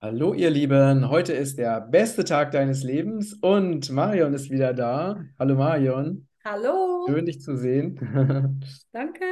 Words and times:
Hallo 0.00 0.32
ihr 0.32 0.50
Lieben, 0.50 1.10
heute 1.10 1.32
ist 1.32 1.58
der 1.58 1.80
beste 1.80 2.22
Tag 2.22 2.52
deines 2.52 2.84
Lebens 2.84 3.34
und 3.34 3.90
Marion 3.90 4.32
ist 4.32 4.48
wieder 4.48 4.72
da. 4.72 5.24
Hallo 5.40 5.56
Marion, 5.56 6.28
Hallo, 6.44 7.04
schön 7.08 7.26
dich 7.26 7.40
zu 7.40 7.56
sehen. 7.56 7.98
danke. 8.92 9.24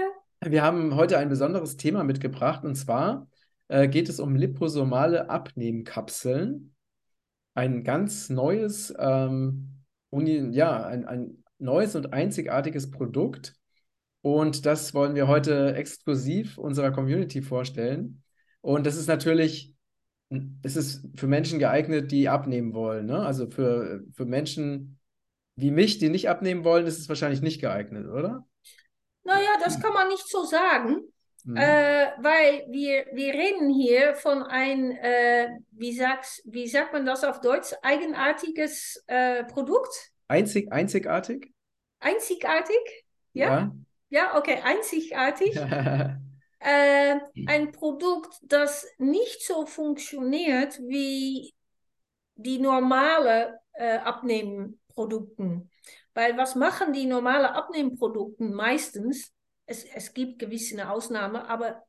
Wir 0.44 0.64
haben 0.64 0.96
heute 0.96 1.18
ein 1.18 1.28
besonderes 1.28 1.76
Thema 1.76 2.02
mitgebracht 2.02 2.64
und 2.64 2.74
zwar 2.74 3.28
äh, 3.68 3.86
geht 3.86 4.08
es 4.08 4.18
um 4.18 4.34
liposomale 4.34 5.30
Abnehmkapseln. 5.30 6.74
Ein 7.54 7.84
ganz 7.84 8.28
neues, 8.28 8.92
ähm, 8.98 9.84
ja, 10.10 10.84
ein, 10.84 11.04
ein 11.04 11.44
neues 11.58 11.94
und 11.94 12.12
einzigartiges 12.12 12.90
Produkt 12.90 13.54
und 14.20 14.66
das 14.66 14.94
wollen 14.94 15.14
wir 15.14 15.28
heute 15.28 15.76
exklusiv 15.76 16.58
unserer 16.58 16.90
Community 16.90 17.40
vorstellen. 17.40 18.24
Und 18.62 18.84
das 18.84 18.96
ist 18.96 19.06
natürlich 19.06 19.75
es 20.62 20.76
ist 20.76 21.06
für 21.14 21.26
Menschen 21.26 21.58
geeignet, 21.58 22.10
die 22.10 22.28
abnehmen 22.28 22.74
wollen. 22.74 23.06
Ne? 23.06 23.18
Also 23.20 23.48
für, 23.48 24.04
für 24.12 24.24
Menschen 24.24 24.98
wie 25.56 25.70
mich, 25.70 25.98
die 25.98 26.10
nicht 26.10 26.28
abnehmen 26.28 26.64
wollen, 26.64 26.86
ist 26.86 26.98
es 26.98 27.08
wahrscheinlich 27.08 27.40
nicht 27.40 27.60
geeignet, 27.60 28.06
oder? 28.06 28.46
Naja, 29.24 29.50
das 29.64 29.80
kann 29.80 29.92
man 29.94 30.08
nicht 30.08 30.28
so 30.28 30.44
sagen, 30.44 31.00
Mhm. 31.46 31.56
äh, 31.58 32.08
weil 32.18 32.66
wir, 32.70 33.06
wir 33.12 33.32
reden 33.32 33.70
hier 33.70 34.16
von 34.16 34.42
ein, 34.42 34.90
äh, 34.96 35.48
wie, 35.70 35.92
sagst, 35.92 36.42
wie 36.44 36.66
sagt 36.66 36.92
man 36.92 37.06
das 37.06 37.22
auf 37.22 37.40
Deutsch, 37.40 37.72
eigenartiges 37.82 39.04
äh, 39.06 39.44
Produkt? 39.44 40.10
Einzig, 40.26 40.72
einzigartig? 40.72 41.52
Einzigartig? 42.00 43.04
Ja? 43.32 43.46
Ja. 43.48 43.76
Ja, 44.08 44.36
okay, 44.36 44.58
einzigartig. 44.64 45.54
Äh, 46.58 47.20
ein 47.46 47.72
Produkt, 47.72 48.34
das 48.42 48.86
nicht 48.98 49.44
so 49.44 49.66
funktioniert 49.66 50.78
wie 50.80 51.54
die 52.34 52.58
normale 52.58 53.58
äh, 53.74 53.98
Abnehmprodukten. 53.98 55.70
Weil 56.14 56.36
was 56.36 56.54
machen 56.54 56.92
die 56.92 57.06
normale 57.06 57.54
Abnehmprodukten 57.54 58.54
meistens? 58.54 59.32
Es, 59.66 59.84
es 59.84 60.14
gibt 60.14 60.38
gewisse 60.38 60.88
Ausnahmen, 60.88 61.36
aber 61.42 61.82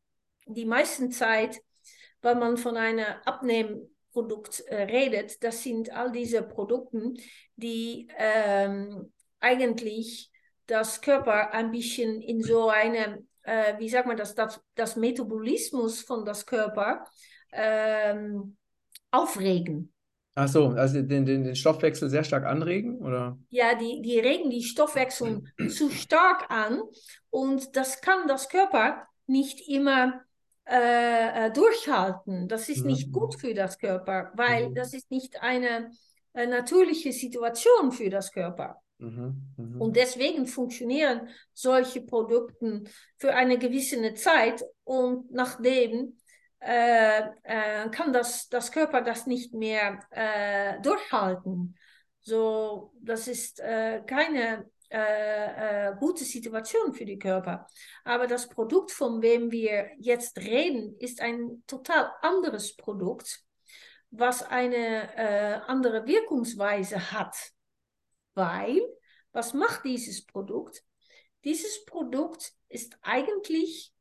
die 0.45 0.65
meisten 0.65 1.11
Zeit, 1.11 1.61
wenn 2.21 2.39
man 2.39 2.57
von 2.57 2.75
einem 2.77 3.05
Abnehmprodukt 3.25 4.61
äh, 4.67 4.83
redet, 4.83 5.43
das 5.43 5.63
sind 5.63 5.91
all 5.91 6.11
diese 6.11 6.41
Produkte, 6.41 7.13
die 7.55 8.07
ähm, 8.17 9.13
eigentlich 9.39 10.31
das 10.65 11.01
Körper 11.01 11.53
ein 11.53 11.71
bisschen 11.71 12.21
in 12.21 12.41
so 12.41 12.69
eine, 12.69 13.25
äh, 13.47 13.79
wie 13.79 13.89
sagt 13.89 14.07
man 14.07 14.17
das, 14.17 14.35
das, 14.35 14.61
das 14.75 14.95
Metabolismus 14.95 16.01
von 16.01 16.25
das 16.25 16.45
Körper 16.45 17.05
ähm, 17.51 18.57
aufregen. 19.11 19.93
Ach 20.35 20.47
so, 20.47 20.67
also 20.69 21.01
den, 21.01 21.25
den, 21.25 21.43
den 21.43 21.55
Stoffwechsel 21.55 22.09
sehr 22.09 22.23
stark 22.23 22.45
anregen, 22.45 22.99
oder? 22.99 23.39
Ja, 23.49 23.75
die, 23.75 24.01
die 24.01 24.19
regen 24.19 24.49
die 24.49 24.63
Stoffwechsel 24.63 25.41
zu 25.69 25.89
stark 25.89 26.51
an 26.51 26.81
und 27.29 27.75
das 27.75 28.01
kann 28.01 28.27
das 28.27 28.49
Körper 28.49 29.07
nicht 29.25 29.67
immer 29.69 30.21
äh, 30.65 31.49
durchhalten. 31.51 32.47
Das 32.47 32.69
ist 32.69 32.85
nicht 32.85 33.11
gut 33.11 33.39
für 33.39 33.53
das 33.53 33.77
Körper, 33.79 34.31
weil 34.35 34.69
Mhm. 34.69 34.75
das 34.75 34.93
ist 34.93 35.09
nicht 35.11 35.41
eine, 35.41 35.91
eine 36.33 36.51
natürliche 36.51 37.13
Situation 37.13 37.91
für 37.91 38.09
das 38.09 38.31
Körper. 38.31 38.81
Mhm. 38.99 39.53
Mhm. 39.57 39.81
Und 39.81 39.95
deswegen 39.95 40.47
funktionieren 40.47 41.29
solche 41.53 42.01
Produkte 42.01 42.83
für 43.17 43.33
eine 43.33 43.57
gewisse 43.57 44.13
Zeit 44.15 44.63
und 44.83 45.31
nachdem 45.31 46.17
äh, 46.59 47.21
äh, 47.43 47.89
kann 47.91 48.11
das, 48.11 48.49
das 48.49 48.71
Körper 48.71 49.01
das 49.01 49.27
nicht 49.27 49.53
mehr 49.53 49.99
äh, 50.09 50.81
durchhalten. 50.81 51.75
So, 52.21 52.93
das 52.99 53.27
ist 53.27 53.59
äh, 53.59 54.01
keine 54.05 54.69
äh, 54.89 55.89
äh, 55.89 55.95
gute 55.99 56.23
Situation 56.23 56.93
für 56.93 57.05
die 57.05 57.19
Körper. 57.19 57.67
Aber 58.03 58.25
das 58.25 58.49
Produkt, 58.49 58.91
von 58.91 59.21
dem 59.21 59.51
wir 59.51 59.91
jetzt 59.99 60.37
reden, 60.39 60.95
ist 60.99 61.21
ein 61.21 61.63
total 61.67 62.11
anderes 62.21 62.75
Produkt, 62.75 63.43
was 64.09 64.41
eine 64.41 65.63
andere 65.67 66.07
Wirkungsweise 66.07 67.11
hat. 67.11 67.35
Weil, 68.37 68.79
was 69.33 69.53
macht 69.55 69.83
dieses 69.83 70.25
Produkt? 70.25 70.83
Dieses 71.43 71.83
Produkt 71.85 72.53
ist 72.69 72.97
eigentlich 73.01 73.91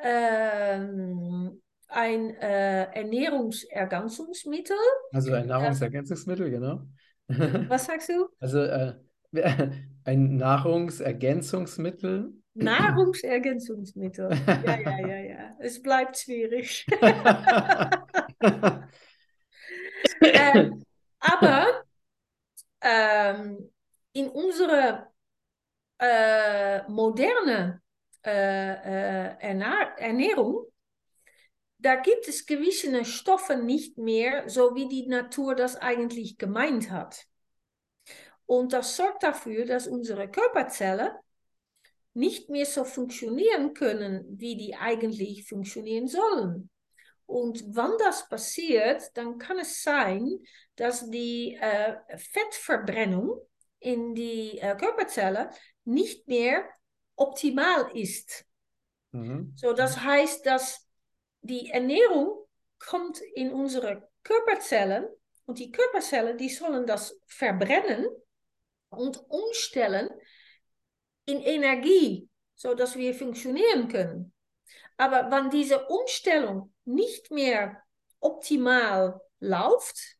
ähm, 0.00 1.60
ein 1.88 2.34
äh, 2.36 2.84
Ernährungsergänzungsmittel. 2.92 4.76
Also 5.12 5.32
ein 5.32 5.48
Nahrungsergänzungsmittel, 5.48 6.50
genau. 6.50 6.82
Was 7.68 7.86
sagst 7.86 8.10
du? 8.10 8.28
Also 8.38 8.62
äh, 8.62 8.94
ein 10.04 10.36
Nahrungsergänzungsmittel. 10.36 12.32
Nahrungsergänzungsmittel. 12.54 14.30
Ja, 14.46 14.78
ja, 14.78 14.98
ja, 15.00 15.18
ja. 15.18 15.56
Es 15.58 15.82
bleibt 15.82 16.16
schwierig. 16.16 16.86
ähm, 20.22 20.84
aber 21.18 21.66
ähm, 22.82 23.70
in 24.12 24.28
unserer 24.28 25.12
äh, 25.98 26.82
moderne 26.88 27.82
äh, 28.24 28.30
äh, 28.30 29.36
Ernährung, 29.98 30.66
da 31.78 31.96
gibt 31.96 32.28
es 32.28 32.44
gewisse 32.46 33.04
Stoffe 33.04 33.56
nicht 33.56 33.96
mehr, 33.96 34.48
so 34.48 34.74
wie 34.74 34.88
die 34.88 35.06
Natur 35.06 35.54
das 35.54 35.76
eigentlich 35.76 36.36
gemeint 36.36 36.90
hat. 36.90 37.26
Und 38.46 38.72
das 38.72 38.96
sorgt 38.96 39.22
dafür, 39.22 39.64
dass 39.64 39.86
unsere 39.86 40.30
Körperzellen 40.30 41.10
nicht 42.12 42.50
mehr 42.50 42.66
so 42.66 42.84
funktionieren 42.84 43.72
können, 43.74 44.26
wie 44.28 44.56
die 44.56 44.74
eigentlich 44.74 45.48
funktionieren 45.48 46.08
sollen. 46.08 46.68
Und 47.26 47.62
wann 47.68 47.92
das 47.98 48.28
passiert, 48.28 49.16
dann 49.16 49.38
kann 49.38 49.58
es 49.60 49.82
sein, 49.82 50.40
dass 50.74 51.08
die 51.08 51.56
äh, 51.60 51.96
Fettverbrennung 52.18 53.40
in 53.80 54.14
die 54.14 54.58
äh, 54.58 54.76
Körperzellen 54.76 55.48
nicht 55.84 56.28
mehr 56.28 56.68
optimal 57.16 57.90
ist. 57.94 58.44
Mhm. 59.12 59.52
So, 59.56 59.72
das 59.72 60.00
heißt, 60.00 60.46
dass 60.46 60.86
die 61.40 61.70
Ernährung 61.70 62.46
kommt 62.78 63.20
in 63.34 63.52
unsere 63.52 64.08
Körperzellen 64.22 65.06
und 65.46 65.58
die 65.58 65.70
Körperzellen, 65.72 66.38
die 66.38 66.48
sollen 66.48 66.86
das 66.86 67.18
verbrennen 67.26 68.06
und 68.90 69.22
umstellen 69.28 70.10
in 71.26 71.40
Energie, 71.40 72.28
sodass 72.54 72.96
wir 72.96 73.14
funktionieren 73.14 73.88
können. 73.88 74.32
Aber 74.96 75.30
wenn 75.30 75.50
diese 75.50 75.86
Umstellung 75.86 76.74
nicht 76.84 77.30
mehr 77.30 77.82
optimal 78.20 79.20
läuft, 79.38 80.18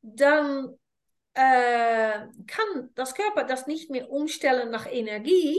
dann 0.00 0.78
äh, 1.34 2.26
kann 2.46 2.90
das 2.94 3.14
Körper 3.14 3.44
das 3.44 3.66
nicht 3.66 3.90
mehr 3.90 4.10
umstellen 4.10 4.70
nach 4.70 4.86
Energie 4.86 5.58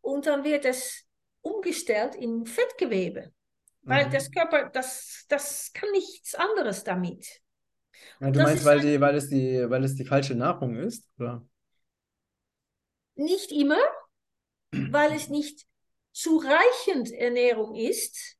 und 0.00 0.26
dann 0.26 0.44
wird 0.44 0.64
es 0.64 1.04
umgestellt 1.42 2.14
in 2.14 2.46
Fettgewebe. 2.46 3.32
Weil 3.86 4.08
Mhm. 4.08 4.10
das 4.10 4.30
Körper, 4.30 4.70
das, 4.70 5.26
das 5.28 5.72
kann 5.74 5.90
nichts 5.92 6.34
anderes 6.34 6.84
damit. 6.84 7.26
Ja, 8.20 8.30
du 8.30 8.40
meinst, 8.40 8.64
weil 8.64 8.80
ein- 8.80 8.82
die, 8.82 9.00
weil 9.00 9.14
es 9.16 9.28
die, 9.28 9.64
weil 9.68 9.84
es 9.84 9.94
die 9.94 10.04
falsche 10.04 10.34
Nahrung 10.34 10.76
ist, 10.76 11.08
oder? 11.18 11.46
Nicht 13.16 13.52
immer, 13.52 13.78
weil 14.86 15.12
es 15.12 15.28
nicht 15.28 15.66
zureichend 16.12 17.12
Ernährung 17.12 17.74
ist, 17.74 18.36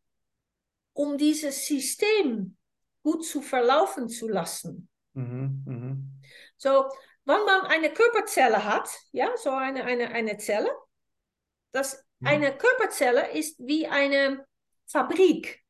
um 0.95 1.19
dieses 1.19 1.67
System 1.67 2.57
gut 3.03 3.25
zu 3.25 3.43
verlaufen 3.43 4.09
zu 4.09 4.29
lassen. 4.29 4.89
Mhm. 5.15 5.63
Mhm. 5.67 6.16
So, 6.57 6.89
wenn 7.25 7.45
man 7.45 7.63
eine 7.67 7.93
Körperzelle 7.93 8.65
hat, 8.65 8.89
ja, 9.13 9.37
so 9.37 9.51
eine, 9.51 9.85
eine, 9.85 10.11
eine 10.11 10.39
Zelle, 10.39 10.71
das, 11.73 12.03
Mhm. 12.21 12.27
eine 12.29 12.57
Körperzelle 12.57 13.33
ist 13.33 13.59
wie 13.59 13.87
eine 13.87 14.47
Fabrik. 14.87 15.63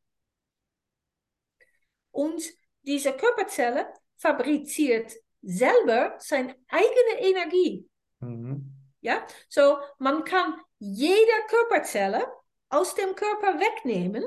Und 2.12 2.42
diese 2.82 3.12
Körperzelle 3.12 3.92
fabriziert 4.16 5.12
selber 5.42 6.14
seine 6.18 6.54
eigene 6.68 7.20
Energie. 7.20 7.88
Mhm. 8.20 8.72
Ja, 9.00 9.26
so 9.48 9.78
man 9.98 10.24
kann 10.24 10.54
jede 10.78 11.32
Körperzelle 11.48 12.26
aus 12.68 12.94
dem 12.94 13.14
Körper 13.14 13.58
wegnehmen 13.60 14.24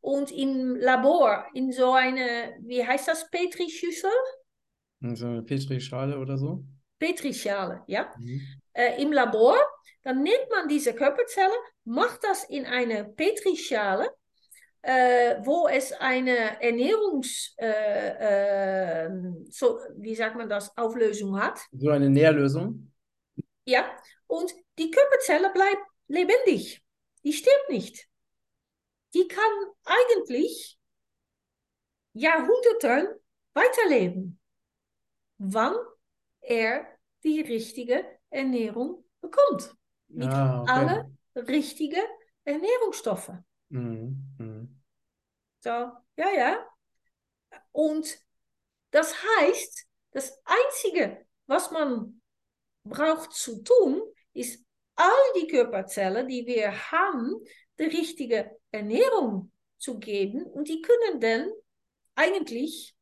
und 0.00 0.30
im 0.30 0.76
Labor 0.76 1.46
in 1.54 1.72
so 1.72 1.92
eine, 1.92 2.56
wie 2.60 2.86
heißt 2.86 3.08
das, 3.08 3.30
Petrischüssel? 3.30 4.10
So 5.14 5.26
eine 5.26 5.42
Petrischale 5.42 6.18
oder 6.18 6.36
so? 6.38 6.64
Petrischale, 6.98 7.82
ja, 7.86 8.12
Mhm. 8.18 8.40
äh, 8.72 9.02
im 9.02 9.12
Labor. 9.12 9.56
Dann 10.02 10.22
nimmt 10.22 10.46
man 10.50 10.68
diese 10.68 10.94
Körperzelle, 10.94 11.54
macht 11.84 12.24
das 12.24 12.44
in 12.44 12.64
eine 12.64 13.04
Petrischale, 13.04 14.08
äh, 14.82 15.36
wo 15.44 15.68
es 15.68 15.92
eine 15.92 16.62
Ernährungs, 16.62 17.54
äh, 17.58 19.04
äh, 19.06 19.10
so, 19.50 19.78
wie 19.96 20.14
sagt 20.14 20.36
man 20.36 20.48
das, 20.48 20.76
Auflösung 20.76 21.40
hat. 21.40 21.58
So 21.72 21.90
eine 21.90 22.08
Nährlösung. 22.08 22.92
Ja, 23.64 23.84
und 24.28 24.54
die 24.78 24.90
Körperzelle 24.90 25.50
bleibt 25.52 25.82
lebendig. 26.08 26.82
Die 27.24 27.32
stirbt 27.32 27.68
nicht. 27.68 28.06
Die 29.12 29.26
kann 29.26 29.50
eigentlich 29.84 30.78
Jahrhunderte 32.12 33.20
weiterleben, 33.54 34.38
wann 35.38 35.74
er 36.40 36.86
die 37.24 37.40
richtige 37.40 38.04
Ernährung 38.30 39.04
bekommt. 39.20 39.74
Mit 40.08 40.28
Ah, 40.28 40.62
okay. 40.62 40.72
alle 40.72 41.16
richtigen 41.48 42.04
Ernährungsstoffe. 42.44 43.32
Mhm. 43.68 44.34
Mhm. 44.38 44.82
So, 45.60 45.70
ja, 45.70 46.30
ja. 46.34 46.66
Und 47.72 48.18
das 48.90 49.14
heißt, 49.40 49.86
das 50.12 50.40
Einzige, 50.44 51.26
was 51.46 51.70
man 51.70 52.20
braucht 52.84 53.32
zu 53.32 53.62
tun, 53.62 54.00
ist 54.32 54.64
all 54.94 55.12
die 55.40 55.48
Körperzellen, 55.48 56.28
die 56.28 56.46
wir 56.46 56.90
haben, 56.92 57.34
die 57.78 57.84
richtige 57.84 58.56
Ernährung 58.70 59.52
zu 59.78 59.98
geben. 59.98 60.44
Und 60.44 60.68
die 60.68 60.80
können 60.80 61.20
dann 61.20 61.50
eigentlich 62.14 62.95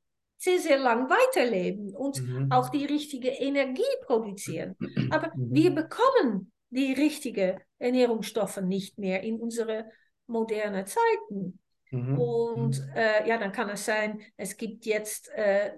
sehr, 0.44 0.58
sehr 0.58 0.78
lang 0.78 1.08
weiterleben 1.10 1.94
und 1.94 2.20
Mhm. 2.22 2.52
auch 2.52 2.68
die 2.68 2.84
richtige 2.84 3.28
Energie 3.28 3.82
produzieren. 4.06 4.76
Aber 5.10 5.32
Mhm. 5.34 5.54
wir 5.54 5.74
bekommen 5.74 6.52
die 6.70 6.92
richtigen 6.92 7.60
Ernährungsstoffe 7.78 8.60
nicht 8.60 8.98
mehr 8.98 9.22
in 9.22 9.40
unsere 9.40 9.86
modernen 10.26 10.86
Zeiten. 10.86 11.58
Mhm. 11.90 12.18
Und 12.18 12.80
Mhm. 12.80 12.92
äh, 12.94 13.28
ja, 13.28 13.38
dann 13.38 13.52
kann 13.52 13.68
es 13.70 13.84
sein, 13.84 14.20
es 14.36 14.56
gibt 14.56 14.86
jetzt 14.86 15.28
äh, 15.30 15.72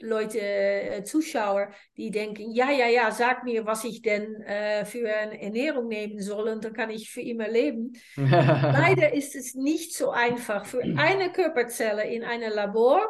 Leute, 0.00 0.38
äh, 0.40 1.02
Zuschauer, 1.02 1.70
die 1.96 2.10
denken, 2.12 2.52
ja, 2.52 2.70
ja, 2.70 2.86
ja, 2.86 3.10
sag 3.10 3.42
mir, 3.42 3.66
was 3.66 3.82
ich 3.84 4.00
denn 4.00 4.40
äh, 4.42 4.84
für 4.84 5.08
eine 5.12 5.40
Ernährung 5.42 5.88
nehmen 5.88 6.20
soll 6.20 6.48
und 6.48 6.64
dann 6.64 6.72
kann 6.72 6.90
ich 6.90 7.10
für 7.10 7.20
immer 7.20 7.48
leben. 7.48 7.92
Leider 8.16 9.12
ist 9.12 9.34
es 9.34 9.54
nicht 9.54 9.94
so 9.96 10.10
einfach. 10.10 10.66
Für 10.66 10.82
eine 10.96 11.32
Körperzelle 11.32 12.04
in 12.08 12.22
einem 12.22 12.52
Labor 12.52 13.00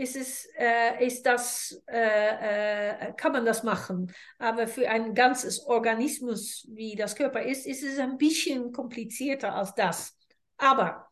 ist, 0.00 0.16
es, 0.16 0.48
äh, 0.56 1.04
ist 1.04 1.26
das, 1.26 1.82
äh, 1.86 3.08
äh, 3.08 3.12
kann 3.12 3.32
man 3.32 3.44
das 3.44 3.62
machen. 3.62 4.12
Aber 4.38 4.66
für 4.66 4.88
ein 4.88 5.14
ganzes 5.14 5.66
Organismus, 5.66 6.66
wie 6.70 6.96
das 6.96 7.14
Körper 7.14 7.42
ist, 7.42 7.66
ist 7.66 7.82
es 7.82 7.98
ein 7.98 8.16
bisschen 8.16 8.72
komplizierter 8.72 9.54
als 9.54 9.74
das. 9.74 10.16
Aber 10.56 11.06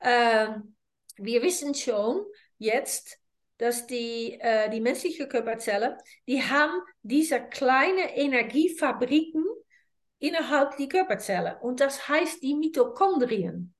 ähm, 0.00 0.76
wir 1.16 1.42
wissen 1.42 1.74
schon 1.74 2.26
jetzt, 2.58 3.18
dass 3.56 3.86
die, 3.86 4.38
äh, 4.40 4.68
die 4.68 4.80
menschliche 4.80 5.26
Körperzelle, 5.26 5.96
die 6.28 6.42
haben 6.42 6.78
diese 7.02 7.40
kleinen 7.40 8.08
Energiefabriken 8.08 9.44
innerhalb 10.18 10.76
die 10.76 10.88
Körperzelle. 10.88 11.58
Und 11.62 11.80
das 11.80 12.06
heißt 12.06 12.42
die 12.42 12.54
Mitochondrien. 12.54 13.74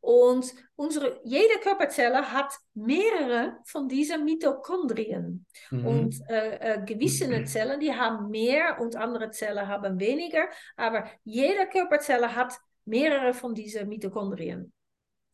Und 0.00 0.54
unsere, 0.76 1.20
jede 1.24 1.60
Körperzelle 1.60 2.32
hat 2.32 2.52
mehrere 2.74 3.58
von 3.64 3.86
diesen 3.86 4.24
Mitochondrien. 4.24 5.46
Mhm. 5.70 5.86
Und 5.86 6.20
äh, 6.28 6.74
äh, 6.74 6.84
gewisse 6.84 7.44
Zellen, 7.44 7.80
die 7.80 7.94
haben 7.94 8.30
mehr 8.30 8.80
und 8.80 8.96
andere 8.96 9.30
Zellen 9.30 9.68
haben 9.68 10.00
weniger. 10.00 10.48
Aber 10.76 11.04
jede 11.24 11.66
Körperzelle 11.68 12.34
hat 12.34 12.54
mehrere 12.86 13.34
von 13.34 13.54
diesen 13.54 13.88
Mitochondrien. 13.88 14.72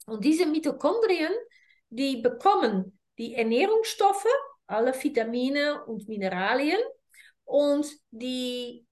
Und 0.06 0.24
diese 0.24 0.46
Mitochondrien, 0.46 1.32
die 1.88 2.20
bekommen 2.20 2.98
die 3.18 3.34
Ernährungsstoffe, 3.34 4.26
alle 4.66 4.92
Vitamine 5.00 5.84
und 5.84 6.08
Mineralien, 6.08 6.78
und 7.44 7.86
die 8.10 8.84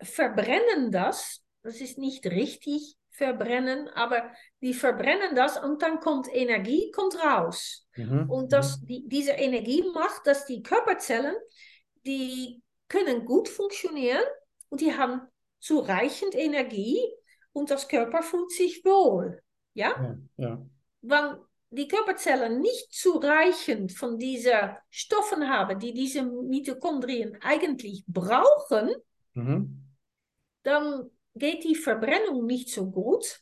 verbrennen 0.00 0.90
das. 0.90 1.42
Das 1.62 1.80
ist 1.80 1.98
nicht 1.98 2.24
richtig 2.26 2.97
verbrennen, 3.18 3.88
aber 3.88 4.30
die 4.62 4.72
verbrennen 4.72 5.34
das 5.34 5.62
und 5.62 5.82
dann 5.82 6.00
kommt 6.00 6.28
Energie, 6.32 6.90
kommt 6.92 7.22
raus. 7.22 7.86
Mhm. 7.96 8.30
Und 8.30 8.52
das, 8.52 8.80
die, 8.84 9.06
diese 9.08 9.32
Energie 9.32 9.84
macht, 9.92 10.26
dass 10.26 10.46
die 10.46 10.62
Körperzellen, 10.62 11.34
die 12.06 12.62
können 12.88 13.24
gut 13.24 13.48
funktionieren 13.48 14.22
und 14.70 14.80
die 14.80 14.96
haben 14.96 15.20
zureichend 15.58 16.34
Energie 16.34 16.98
und 17.52 17.70
das 17.70 17.88
Körper 17.88 18.22
fühlt 18.22 18.50
sich 18.52 18.84
wohl. 18.84 19.42
Ja? 19.74 19.90
Ja, 20.00 20.18
ja. 20.36 20.66
Wenn 21.02 21.36
die 21.70 21.88
Körperzellen 21.88 22.60
nicht 22.60 22.92
zureichend 22.94 23.92
von 23.92 24.16
diesen 24.16 24.76
Stoffen 24.90 25.48
haben, 25.48 25.78
die 25.80 25.92
diese 25.92 26.22
Mitochondrien 26.22 27.36
eigentlich 27.42 28.04
brauchen, 28.06 28.94
Mhm. 29.34 29.84
dann 30.62 31.10
geht 31.38 31.64
die 31.64 31.74
Verbrennung 31.74 32.46
nicht 32.46 32.70
so 32.70 32.90
gut. 32.90 33.40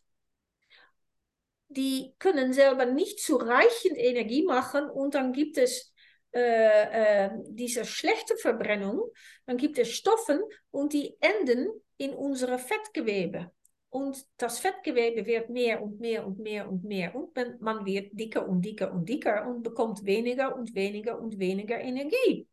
Die 1.68 2.14
können 2.18 2.52
selber 2.52 2.86
nicht 2.86 3.20
zureichend 3.20 3.96
Energie 3.96 4.44
machen 4.44 4.88
und 4.88 5.14
dann 5.14 5.32
gibt 5.32 5.58
es 5.58 5.92
äh, 6.36 7.24
äh, 7.24 7.30
diese 7.48 7.86
schlechte 7.86 8.36
Verbrennung, 8.36 9.00
dann 9.46 9.56
gibt 9.56 9.78
es 9.78 9.88
Stoffen 9.88 10.38
und 10.70 10.92
die 10.92 11.16
enden 11.20 11.68
in 11.96 12.10
unsere 12.10 12.58
Fettgewebe. 12.58 13.50
Und 13.88 14.22
das 14.36 14.58
Fettgewebe 14.58 15.24
wird 15.24 15.48
mehr 15.48 15.82
und 15.82 15.98
mehr 15.98 16.26
und 16.26 16.38
mehr 16.38 16.68
und 16.68 16.84
mehr 16.84 17.14
und 17.14 17.34
man, 17.34 17.56
man 17.60 17.86
wird 17.86 18.10
dicker 18.12 18.46
und 18.46 18.60
dicker 18.62 18.92
und 18.92 19.08
dicker 19.08 19.48
und 19.48 19.62
bekommt 19.62 20.04
weniger 20.04 20.54
und 20.54 20.74
weniger 20.74 21.18
und 21.18 21.38
weniger 21.38 21.80
Energie. 21.80 22.46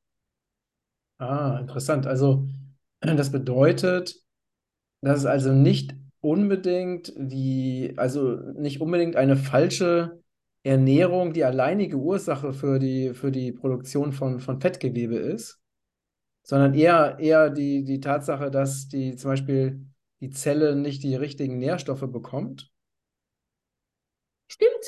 Ah, 1.18 1.58
interessant. 1.60 2.08
Also 2.08 2.48
das 3.02 3.32
bedeutet, 3.34 4.16
dass 5.04 5.20
es 5.20 5.26
also 5.26 5.52
nicht 5.52 5.96
unbedingt 6.22 7.14
die, 7.18 7.94
also 7.98 8.36
nicht 8.54 8.80
unbedingt 8.82 9.16
eine 9.16 9.36
falsche 9.36 10.22
Ernährung 10.64 11.34
die 11.34 11.44
alleinige 11.44 11.98
Ursache 11.98 12.54
für 12.54 12.80
die, 12.80 13.14
für 13.14 13.32
die 13.32 13.52
Produktion 13.52 14.14
von, 14.14 14.40
von 14.40 14.62
Fettgewebe 14.62 15.18
ist, 15.18 15.60
sondern 16.44 16.74
eher, 16.74 17.18
eher 17.20 17.50
die, 17.50 17.84
die 17.84 18.00
Tatsache, 18.00 18.50
dass 18.50 18.88
die 18.88 19.18
zum 19.18 19.32
Beispiel 19.32 19.86
die 20.22 20.30
Zelle 20.30 20.76
nicht 20.76 21.04
die 21.04 21.16
richtigen 21.16 21.58
Nährstoffe 21.58 22.10
bekommt. 22.10 22.72
Stimmt. 24.48 24.86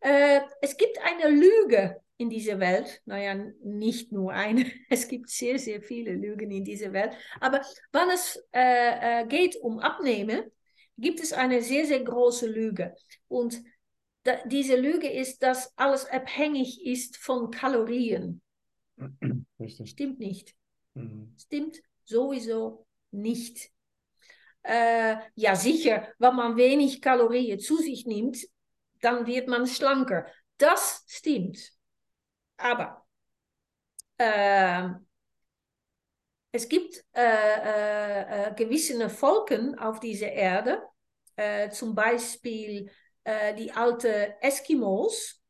Äh, 0.00 0.40
es 0.62 0.78
gibt 0.78 0.98
eine 1.04 1.28
Lüge 1.34 2.00
in 2.18 2.28
dieser 2.28 2.58
Welt. 2.58 3.00
Naja, 3.06 3.34
nicht 3.62 4.12
nur 4.12 4.32
eine. 4.32 4.66
Es 4.90 5.08
gibt 5.08 5.30
sehr, 5.30 5.58
sehr 5.58 5.80
viele 5.80 6.12
Lügen 6.12 6.50
in 6.50 6.64
dieser 6.64 6.92
Welt. 6.92 7.12
Aber 7.40 7.62
wenn 7.92 8.10
es 8.10 8.36
äh, 8.52 9.22
äh, 9.22 9.26
geht 9.26 9.56
um 9.56 9.78
Abnehmen, 9.78 10.42
gibt 10.98 11.20
es 11.20 11.32
eine 11.32 11.62
sehr, 11.62 11.86
sehr 11.86 12.02
große 12.02 12.46
Lüge. 12.46 12.94
Und 13.28 13.62
da, 14.24 14.36
diese 14.46 14.76
Lüge 14.76 15.08
ist, 15.08 15.42
dass 15.42 15.72
alles 15.78 16.06
abhängig 16.06 16.84
ist 16.84 17.16
von 17.16 17.50
Kalorien. 17.50 18.42
Richtig. 19.60 19.90
Stimmt 19.90 20.18
nicht. 20.18 20.54
Mhm. 20.94 21.34
Stimmt 21.38 21.78
sowieso 22.04 22.84
nicht. 23.12 23.70
Äh, 24.62 25.16
ja, 25.36 25.54
sicher, 25.54 26.08
wenn 26.18 26.34
man 26.34 26.56
wenig 26.56 27.00
Kalorien 27.00 27.60
zu 27.60 27.76
sich 27.76 28.06
nimmt, 28.06 28.38
dann 29.00 29.26
wird 29.26 29.46
man 29.46 29.68
schlanker. 29.68 30.26
Das 30.58 31.04
stimmt. 31.06 31.77
Aber 32.58 33.06
äh, 34.18 34.88
es 36.52 36.68
gibt 36.68 37.04
äh, 37.14 38.48
äh, 38.50 38.54
gewisse 38.54 39.08
Volken 39.10 39.78
auf 39.78 40.00
dieser 40.00 40.32
Erde, 40.32 40.82
äh, 41.36 41.70
zum 41.70 41.94
Beispiel 41.94 42.90
äh, 43.24 43.54
die 43.54 43.72
alten 43.72 44.32
Eskimos. 44.40 45.42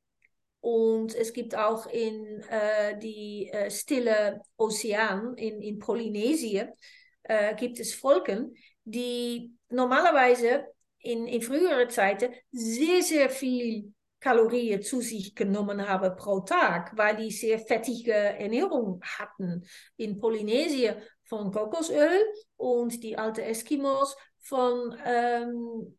Und 0.61 1.15
es 1.15 1.33
gibt 1.33 1.55
auch 1.55 1.87
in 1.87 2.43
äh, 2.51 2.99
die 2.99 3.49
äh, 3.53 3.71
stille 3.71 4.43
Ozean, 4.57 5.37
in, 5.37 5.63
in 5.63 5.79
Polynesien, 5.79 6.73
äh, 7.23 7.55
gibt 7.55 7.79
es 7.79 7.95
Volken, 7.95 8.57
die 8.85 9.53
normalerweise 9.69 10.67
in, 10.99 11.27
in 11.29 11.43
früheren 11.43 11.89
Zeiten 11.91 12.35
sehr, 12.51 13.03
sehr 13.03 13.31
viel 13.31 13.95
Kalorien 14.21 14.83
zu 14.83 15.01
sich 15.01 15.35
genommen 15.35 15.87
haben 15.87 16.17
pro 16.17 16.41
Tag, 16.41 16.97
weil 16.97 17.17
die 17.17 17.31
sehr 17.31 17.59
fettige 17.59 18.13
Ernährung 18.13 19.01
hatten. 19.03 19.65
In 19.97 20.19
Polynesien 20.19 20.97
von 21.25 21.53
Kokosöl 21.53 22.21
und 22.57 23.03
die 23.03 23.17
alten 23.17 23.41
Eskimos 23.41 24.17
von, 24.41 24.97
ähm, 25.05 25.99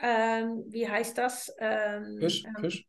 ähm, 0.00 0.64
wie 0.68 0.88
heißt 0.88 1.18
das? 1.18 1.54
Ähm, 1.58 2.18
Fisch, 2.20 2.44
ähm, 2.44 2.56
Fisch. 2.60 2.86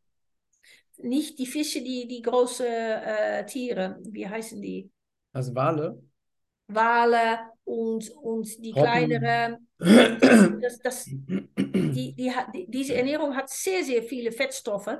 nicht 0.98 1.38
die 1.38 1.46
Fische, 1.46 1.82
die, 1.82 2.06
die 2.08 2.22
große 2.22 2.66
äh, 2.66 3.44
Tiere, 3.46 3.98
wie 4.02 4.28
heißen 4.28 4.62
die? 4.62 4.90
Also 5.32 5.54
Wale. 5.54 6.02
Wale 6.68 7.40
und, 7.64 8.08
und 8.10 8.64
die 8.64 8.70
Robben. 8.70 8.84
kleineren 8.84 9.69
Das, 9.80 10.78
das, 10.80 11.04
die, 11.06 12.14
die, 12.14 12.32
die, 12.54 12.66
diese 12.70 12.94
Ernährung 12.94 13.34
hat 13.34 13.48
sehr, 13.48 13.82
sehr 13.82 14.02
viele 14.02 14.30
Fettstoffe. 14.30 14.98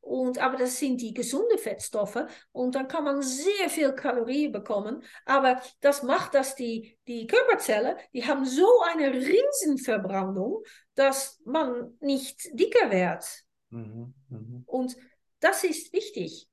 Und, 0.00 0.38
aber 0.38 0.58
das 0.58 0.78
sind 0.78 1.00
die 1.00 1.14
gesunden 1.14 1.56
Fettstoffe 1.56 2.26
und 2.52 2.74
dann 2.74 2.88
kann 2.88 3.04
man 3.04 3.22
sehr 3.22 3.70
viel 3.70 3.92
Kalorien 3.94 4.52
bekommen. 4.52 5.02
Aber 5.24 5.62
das 5.80 6.02
macht, 6.02 6.34
dass 6.34 6.54
die, 6.56 6.98
die 7.08 7.26
Körperzellen, 7.26 7.96
die 8.12 8.26
haben 8.26 8.44
so 8.44 8.68
eine 8.92 9.12
Riesenverbrandung, 9.14 10.62
dass 10.94 11.40
man 11.46 11.96
nicht 12.00 12.50
dicker 12.52 12.90
wird. 12.90 13.24
Mhm, 13.70 14.14
mh. 14.28 14.62
Und 14.66 14.94
das 15.40 15.64
ist 15.64 15.92
wichtig. 15.94 16.48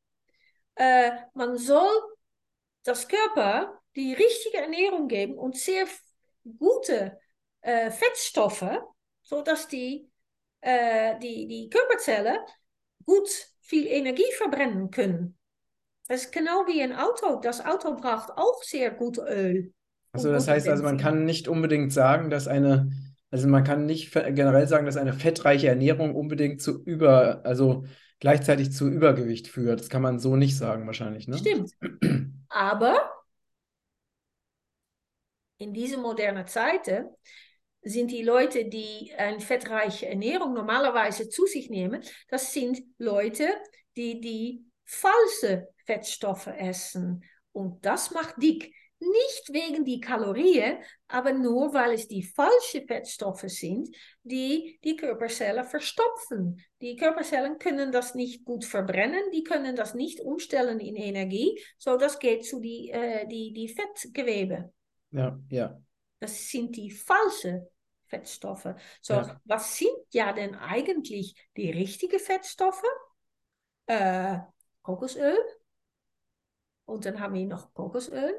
Äh, 0.75 1.11
man 1.33 1.57
soll 1.57 1.91
das 2.83 3.07
Körper 3.09 3.81
die 3.97 4.13
richtige 4.13 4.59
Ernährung 4.59 5.09
geben 5.09 5.37
und 5.37 5.57
sehr 5.57 5.87
gute 6.57 7.19
äh, 7.61 7.91
Fettstoffe, 7.91 8.65
sodass 9.21 9.67
die, 9.67 10.09
äh, 10.61 11.17
die, 11.19 11.47
die 11.47 11.69
Körperzellen 11.69 12.37
gut 13.05 13.29
viel 13.61 13.87
Energie 13.87 14.31
verbrennen 14.37 14.91
können. 14.91 15.37
Das 16.07 16.25
ist 16.25 16.31
genau 16.31 16.65
wie 16.67 16.81
ein 16.81 16.95
Auto. 16.95 17.39
Das 17.39 17.63
Auto 17.65 17.95
braucht 17.95 18.31
auch 18.31 18.61
sehr 18.63 18.91
gut 18.91 19.17
Öl. 19.17 19.73
Also 20.11 20.31
das 20.31 20.47
heißt 20.47 20.67
also, 20.67 20.83
man 20.83 20.97
kann 20.97 21.23
nicht 21.23 21.47
unbedingt 21.47 21.93
sagen, 21.93 22.29
dass 22.29 22.47
eine, 22.47 22.91
also 23.29 23.47
man 23.47 23.63
kann 23.63 23.85
nicht 23.85 24.11
generell 24.11 24.67
sagen, 24.67 24.85
dass 24.85 24.97
eine 24.97 25.13
fettreiche 25.13 25.69
Ernährung 25.69 26.15
unbedingt 26.15 26.61
zu 26.61 26.83
über, 26.83 27.45
also 27.45 27.85
gleichzeitig 28.19 28.73
zu 28.73 28.89
Übergewicht 28.89 29.47
führt. 29.47 29.79
Das 29.79 29.89
kann 29.89 30.01
man 30.01 30.19
so 30.19 30.35
nicht 30.35 30.57
sagen 30.57 30.85
wahrscheinlich, 30.85 31.29
ne? 31.29 31.37
Stimmt. 31.37 31.71
Aber 32.49 33.09
in 35.57 35.73
diese 35.73 35.97
moderne 35.97 36.45
Zeiten 36.45 37.05
sind 37.83 38.11
die 38.11 38.23
Leute, 38.23 38.65
die 38.65 39.13
eine 39.17 39.39
fettreiche 39.39 40.07
Ernährung 40.07 40.53
normalerweise 40.53 41.29
zu 41.29 41.45
sich 41.45 41.69
nehmen, 41.69 42.03
das 42.29 42.53
sind 42.53 42.81
Leute, 42.97 43.47
die 43.97 44.21
die 44.21 44.65
falsche 44.85 45.67
Fettstoffe 45.85 46.47
essen. 46.47 47.23
Und 47.51 47.85
das 47.85 48.11
macht 48.11 48.35
dick. 48.41 48.73
Nicht 48.99 49.51
wegen 49.51 49.83
die 49.83 49.99
Kalorien, 49.99 50.77
aber 51.07 51.33
nur 51.33 51.73
weil 51.73 51.93
es 51.93 52.07
die 52.07 52.21
falschen 52.21 52.85
Fettstoffe 52.85 53.45
sind, 53.47 53.89
die 54.21 54.79
die 54.83 54.95
Körperzellen 54.95 55.65
verstopfen. 55.65 56.63
Die 56.81 56.95
Körperzellen 56.97 57.57
können 57.57 57.91
das 57.91 58.13
nicht 58.13 58.45
gut 58.45 58.63
verbrennen, 58.63 59.23
die 59.33 59.43
können 59.43 59.75
das 59.75 59.95
nicht 59.95 60.19
umstellen 60.19 60.79
in 60.79 60.95
Energie, 60.95 61.59
so 61.79 61.97
das 61.97 62.19
geht 62.19 62.45
zu 62.45 62.59
die, 62.59 62.91
äh, 62.91 63.27
die, 63.27 63.51
die 63.53 63.69
Fettgewebe. 63.69 64.71
Ja, 65.09 65.39
ja. 65.49 65.81
Das 66.21 66.49
sind 66.49 66.75
die 66.75 66.91
falschen 66.91 67.67
Fettstoffe. 68.05 68.75
So, 69.01 69.15
ja. 69.15 69.41
was 69.45 69.75
sind 69.75 69.97
ja 70.11 70.31
denn 70.33 70.53
eigentlich 70.53 71.35
die 71.57 71.71
richtigen 71.71 72.19
Fettstoffe? 72.19 72.83
Äh, 73.87 74.37
Kokosöl. 74.83 75.35
Und 76.85 77.05
dann 77.05 77.19
haben 77.19 77.33
wir 77.33 77.47
noch 77.47 77.73
Kokosöl. 77.73 78.35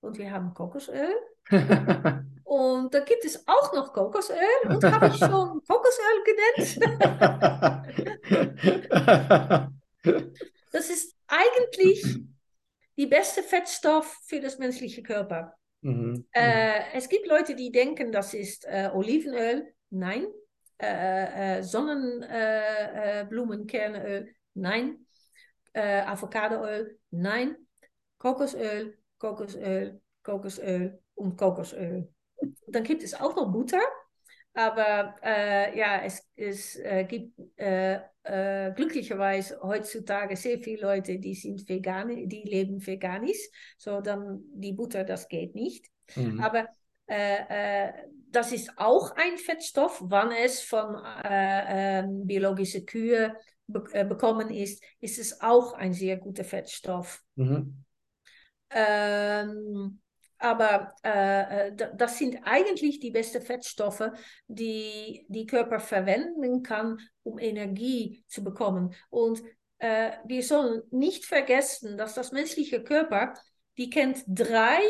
Und 0.00 0.18
wir 0.18 0.30
haben 0.30 0.52
Kokosöl. 0.52 1.14
und 2.44 2.92
da 2.92 3.00
gibt 3.00 3.24
es 3.24 3.48
auch 3.48 3.72
noch 3.72 3.94
Kokosöl. 3.94 4.36
Und 4.68 4.84
habe 4.84 5.06
ich 5.06 5.16
schon 5.16 5.62
Kokosöl 5.66 6.22
genannt? 6.26 6.78
das 10.70 10.90
ist 10.90 11.16
eigentlich 11.26 12.18
die 12.98 13.06
beste 13.06 13.42
Fettstoff 13.42 14.18
für 14.26 14.40
das 14.40 14.58
menschliche 14.58 15.02
Körper. 15.02 15.56
Mhm. 15.80 16.26
Äh, 16.32 16.92
es 16.94 17.08
gibt 17.08 17.26
Leute, 17.26 17.54
die 17.54 17.70
denken, 17.70 18.12
das 18.12 18.34
ist 18.34 18.66
äh, 18.66 18.90
Olivenöl. 18.92 19.72
Nein. 19.90 20.26
Äh, 20.78 21.58
äh 21.58 21.62
Sonnenblumenkernöl. 21.62 24.28
Äh, 24.28 24.32
Nein. 24.54 25.06
Äh, 25.72 26.00
Avocadoöl. 26.00 26.98
Nein. 27.10 27.56
Kokosöl, 28.18 28.98
Kokosöl, 29.18 30.00
Kokosöl 30.22 30.98
und 31.14 31.36
Kokosöl. 31.36 32.08
Dann 32.66 32.84
gibt 32.84 33.02
es 33.02 33.14
auch 33.14 33.36
noch 33.36 33.52
Butter. 33.52 33.80
Aber 34.56 35.14
ja, 35.22 36.02
es, 36.02 36.26
es 36.34 36.78
gibt 37.08 37.38
äh, 37.56 38.00
glücklicherweise 38.74 39.60
heutzutage 39.62 40.34
sehr 40.34 40.58
viele 40.58 40.82
Leute, 40.82 41.18
die 41.18 41.34
sind 41.34 41.68
vegan, 41.68 42.08
die 42.28 42.42
leben 42.42 42.80
veganisch. 42.80 43.50
So 43.76 44.00
dann 44.00 44.40
die 44.54 44.72
Butter, 44.72 45.04
das 45.04 45.28
geht 45.28 45.54
nicht. 45.54 45.86
Mhm. 46.14 46.40
Aber 46.40 46.66
äh, 47.06 47.88
äh, 47.88 47.92
das 48.30 48.52
ist 48.52 48.72
auch 48.76 49.12
ein 49.14 49.38
Fettstoff, 49.38 50.02
wann 50.04 50.32
es 50.32 50.60
von 50.60 50.96
äh, 51.24 52.00
ähm, 52.00 52.26
biologischen 52.26 52.84
Kühe 52.84 53.36
be 53.66 53.84
äh, 53.92 54.04
bekommen 54.04 54.50
ist, 54.50 54.82
ist 55.00 55.18
es 55.18 55.40
auch 55.40 55.74
ein 55.74 55.92
sehr 55.92 56.16
guter 56.16 56.44
Fettstoff. 56.44 57.22
Mhm. 57.36 57.84
Ähm, 58.70 60.00
aber 60.38 60.94
äh, 61.04 61.68
äh 61.68 61.76
das 61.96 62.18
sind 62.18 62.38
eigentlich 62.44 63.00
die 63.00 63.10
besten 63.10 63.42
Fettstoffe, 63.42 64.10
die 64.46 65.26
die 65.28 65.46
Körper 65.46 65.80
verwenden 65.80 66.62
kann, 66.62 66.98
um 67.22 67.38
Energie 67.38 68.24
zu 68.28 68.44
bekommen. 68.44 68.94
Und 69.10 69.42
äh, 69.78 70.12
wir 70.24 70.42
sollen 70.42 70.82
nicht 70.90 71.24
vergessen, 71.24 71.98
dass 71.98 72.14
das 72.14 72.32
menschliche 72.32 72.82
Körper, 72.82 73.34
die 73.76 73.90
kennt 73.90 74.24
drei 74.26 74.80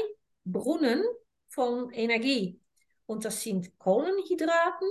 Brunnen 0.44 1.02
von 1.48 1.90
Energie. 1.90 2.60
Und 3.06 3.24
das 3.24 3.42
sind 3.42 3.78
Kohlenhydraten, 3.78 4.88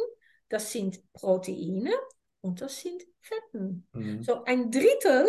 das 0.49 0.71
sind 0.71 1.01
Proteine 1.13 1.93
und 2.41 2.61
das 2.61 2.79
sind 2.79 3.03
Fetten. 3.21 3.87
Mhm. 3.93 4.23
So 4.23 4.43
ein 4.43 4.71
Drittel 4.71 5.27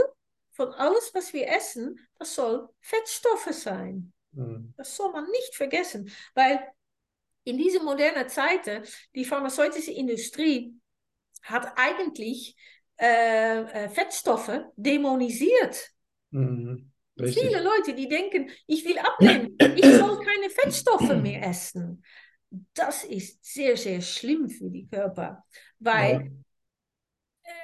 von 0.52 0.72
alles, 0.72 1.10
was 1.14 1.32
wir 1.32 1.48
essen, 1.48 1.98
das 2.18 2.34
soll 2.34 2.68
Fettstoffe 2.80 3.52
sein. 3.52 4.12
Mhm. 4.36 4.74
Das 4.76 4.96
soll 4.96 5.12
man 5.12 5.28
nicht 5.30 5.54
vergessen, 5.54 6.10
weil 6.34 6.60
in 7.44 7.58
dieser 7.58 7.82
modernen 7.82 8.28
Zeiten, 8.28 8.82
die 9.14 9.24
pharmazeutische 9.24 9.92
Industrie 9.92 10.74
hat 11.42 11.72
eigentlich 11.76 12.56
äh, 12.98 13.60
äh 13.60 13.88
Fettstoffe 13.88 14.60
dämonisiert. 14.76 15.90
Mhm. 16.30 16.92
Viele 17.18 17.62
Leute, 17.62 17.94
die 17.94 18.08
denken, 18.08 18.50
ich 18.66 18.84
will 18.84 18.98
abnehmen, 18.98 19.56
ich 19.58 19.84
soll 19.84 20.18
keine 20.24 20.50
Fettstoffe 20.50 21.16
mehr 21.16 21.42
essen. 21.46 22.04
Das 22.74 23.04
ist 23.04 23.44
sehr, 23.44 23.76
sehr 23.76 24.00
schlimm 24.00 24.48
für 24.48 24.70
die 24.70 24.86
Körper, 24.86 25.44
weil 25.78 26.30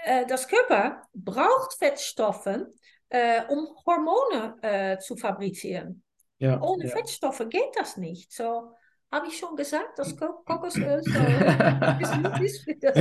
ja. 0.07 0.23
äh, 0.23 0.27
das 0.27 0.49
Körper 0.49 1.03
braucht 1.13 1.75
Fettstoffe, 1.79 2.67
äh, 3.09 3.43
um 3.49 3.69
Hormone 3.85 4.57
äh, 4.63 4.99
zu 4.99 5.17
fabrizieren. 5.17 6.03
Ja, 6.43 6.61
Ohne 6.61 6.87
ja. 6.87 6.91
Fettstoffe 6.91 7.47
geht 7.49 7.71
das 7.77 7.97
nicht. 7.97 8.33
So 8.33 8.73
habe 9.13 9.29
ich 9.29 9.39
schon 9.39 9.55
gesagt, 9.55 9.97
dass 9.97 10.17
Kokosöl 10.17 11.01
so 11.05 11.11
ist 12.43 12.65
für 12.65 12.75
das 12.75 12.95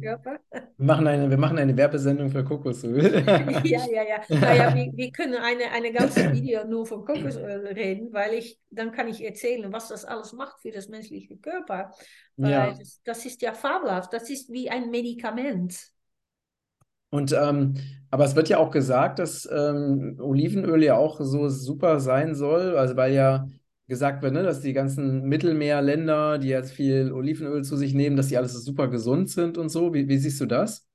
Körper. 0.00 0.38
Wir 0.52 0.86
machen, 0.86 1.08
eine, 1.08 1.28
wir 1.28 1.36
machen 1.36 1.58
eine 1.58 1.76
Werbesendung 1.76 2.30
für 2.30 2.44
Kokosöl. 2.44 3.24
ja, 3.64 3.86
ja, 3.86 4.02
ja. 4.04 4.20
Naja, 4.28 4.72
wir, 4.72 4.92
wir 4.94 5.10
können 5.10 5.34
eine, 5.34 5.72
eine 5.72 5.90
ganze 5.92 6.32
Video 6.32 6.64
nur 6.64 6.86
von 6.86 7.04
Kokosöl 7.04 7.66
reden, 7.66 8.12
weil 8.12 8.34
ich, 8.34 8.60
dann 8.70 8.92
kann 8.92 9.08
ich 9.08 9.24
erzählen, 9.24 9.72
was 9.72 9.88
das 9.88 10.04
alles 10.04 10.32
macht 10.32 10.60
für 10.60 10.70
das 10.70 10.88
menschliche 10.88 11.38
Körper. 11.38 11.90
Weil 12.36 12.52
ja. 12.52 12.70
das, 12.72 13.00
das 13.02 13.26
ist 13.26 13.42
ja 13.42 13.52
fabelhaft. 13.52 14.12
Das 14.12 14.30
ist 14.30 14.52
wie 14.52 14.70
ein 14.70 14.90
Medikament. 14.90 15.90
Und 17.10 17.32
ähm, 17.32 17.74
aber 18.10 18.24
es 18.24 18.34
wird 18.34 18.48
ja 18.48 18.58
auch 18.58 18.70
gesagt, 18.70 19.18
dass 19.18 19.48
ähm, 19.50 20.16
Olivenöl 20.20 20.82
ja 20.82 20.96
auch 20.96 21.20
so 21.20 21.48
super 21.48 22.00
sein 22.00 22.34
soll, 22.34 22.76
also 22.76 22.96
weil 22.96 23.12
ja 23.12 23.46
gesagt 23.86 24.22
wird, 24.22 24.32
ne, 24.32 24.42
dass 24.42 24.60
die 24.60 24.72
ganzen 24.72 25.22
Mittelmeerländer, 25.22 26.38
die 26.38 26.48
jetzt 26.48 26.72
viel 26.72 27.12
Olivenöl 27.12 27.64
zu 27.64 27.76
sich 27.76 27.92
nehmen, 27.92 28.16
dass 28.16 28.28
die 28.28 28.36
alles 28.36 28.52
super 28.64 28.88
gesund 28.88 29.30
sind 29.30 29.58
und 29.58 29.68
so. 29.68 29.92
Wie, 29.92 30.08
wie 30.08 30.18
siehst 30.18 30.40
du 30.40 30.46
das? 30.46 30.86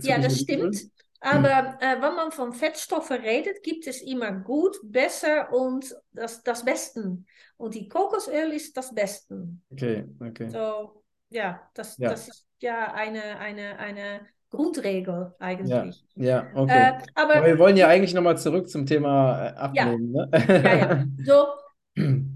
ja, 0.00 0.18
das 0.18 0.40
Olivenöl? 0.40 0.72
stimmt. 0.72 0.92
Aber 1.20 1.78
äh, 1.80 2.00
wenn 2.00 2.14
man 2.14 2.30
von 2.30 2.52
Fettstoffen 2.52 3.20
redet, 3.20 3.62
gibt 3.64 3.88
es 3.88 4.02
immer 4.02 4.30
gut, 4.30 4.76
besser 4.84 5.52
und 5.52 5.96
das, 6.12 6.44
das 6.44 6.64
Besten. 6.64 7.26
Und 7.56 7.74
die 7.74 7.88
Kokosöl 7.88 8.52
ist 8.52 8.76
das 8.76 8.94
Besten. 8.94 9.62
Okay, 9.70 10.04
okay. 10.20 10.48
So, 10.48 11.02
ja, 11.30 11.68
das, 11.74 11.98
ja. 11.98 12.10
das 12.10 12.28
ist 12.28 12.46
ja 12.60 12.92
eine, 12.94 13.38
eine, 13.40 13.78
eine 13.80 14.20
Grundregel 14.50 15.34
eigentlich. 15.38 16.04
Ja, 16.14 16.46
ja 16.46 16.50
okay. 16.54 16.72
Äh, 16.72 16.92
aber, 17.14 17.36
aber, 17.36 17.46
wir 17.46 17.58
wollen 17.58 17.76
ja 17.76 17.88
eigentlich 17.88 18.14
nochmal 18.14 18.38
zurück 18.38 18.68
zum 18.68 18.86
Thema 18.86 19.48
äh, 19.48 19.50
Abnehmen. 19.54 20.14
Ja, 20.14 20.26
ne? 20.26 20.44
ja, 20.48 20.76
ja. 20.76 21.04
So, 21.24 21.46
wenn 21.94 22.34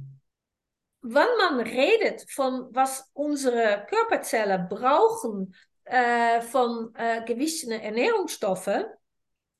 man 1.02 1.60
redet 1.60 2.30
von 2.30 2.68
was 2.70 3.10
unsere 3.14 3.86
Körperzellen 3.88 4.68
brauchen 4.68 5.54
äh, 5.84 6.40
von 6.42 6.94
äh, 6.94 7.24
gewissen 7.24 7.72
Ernährungsstoffen, 7.72 8.84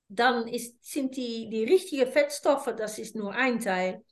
dann 0.09 0.47
ist, 0.47 0.85
sind 0.85 1.17
die, 1.17 1.49
die 1.49 1.65
richtigen 1.65 2.11
Fettstoffe, 2.11 2.75
das 2.77 2.99
ist 2.99 3.17
nur 3.17 3.33
ein 3.33 3.61
Teil. 3.61 4.05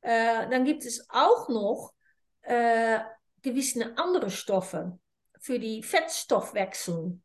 Äh, 0.00 0.48
dann 0.50 0.64
gibt 0.64 0.84
es 0.84 1.06
auch 1.10 1.48
noch 1.48 1.92
äh, 2.42 2.98
gewisse 3.42 3.96
andere 3.96 4.30
Stoffe 4.30 4.98
für 5.38 5.58
die 5.58 5.82
Fettstoffwechsel. 5.82 7.20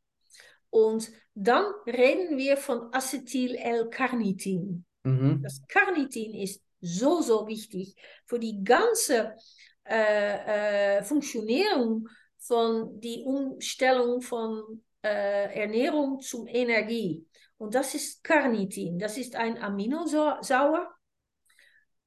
Und 0.73 1.11
dann 1.35 1.65
reden 1.85 2.35
wir 2.35 2.57
von 2.57 2.91
Acetyl-L-Carnitin. 2.91 4.83
Mhm. 5.03 5.43
Das 5.43 5.61
Carnitin 5.67 6.33
ist 6.33 6.63
so, 6.81 7.21
so 7.21 7.47
wichtig 7.47 7.95
für 8.25 8.39
die 8.39 8.63
ganze 8.63 9.35
äh, 9.83 10.97
äh, 10.97 11.03
Funktionierung 11.03 12.09
von 12.39 12.99
die 12.99 13.21
Umstellung 13.23 14.21
von 14.21 14.83
äh, 15.03 15.61
Ernährung 15.61 16.19
zum 16.21 16.47
Energie. 16.47 17.23
Und 17.57 17.75
das 17.75 17.93
ist 17.93 18.23
Carnitin. 18.23 18.97
Das 18.97 19.15
ist 19.19 19.35
ein 19.35 19.61
Aminosäure. 19.61 20.87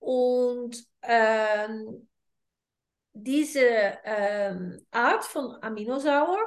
Und 0.01 0.77
ähm, 1.03 2.09
diese 3.13 3.97
ähm, 4.05 4.85
Art 4.91 5.25
von 5.25 5.55
Aminosäure, 5.63 6.41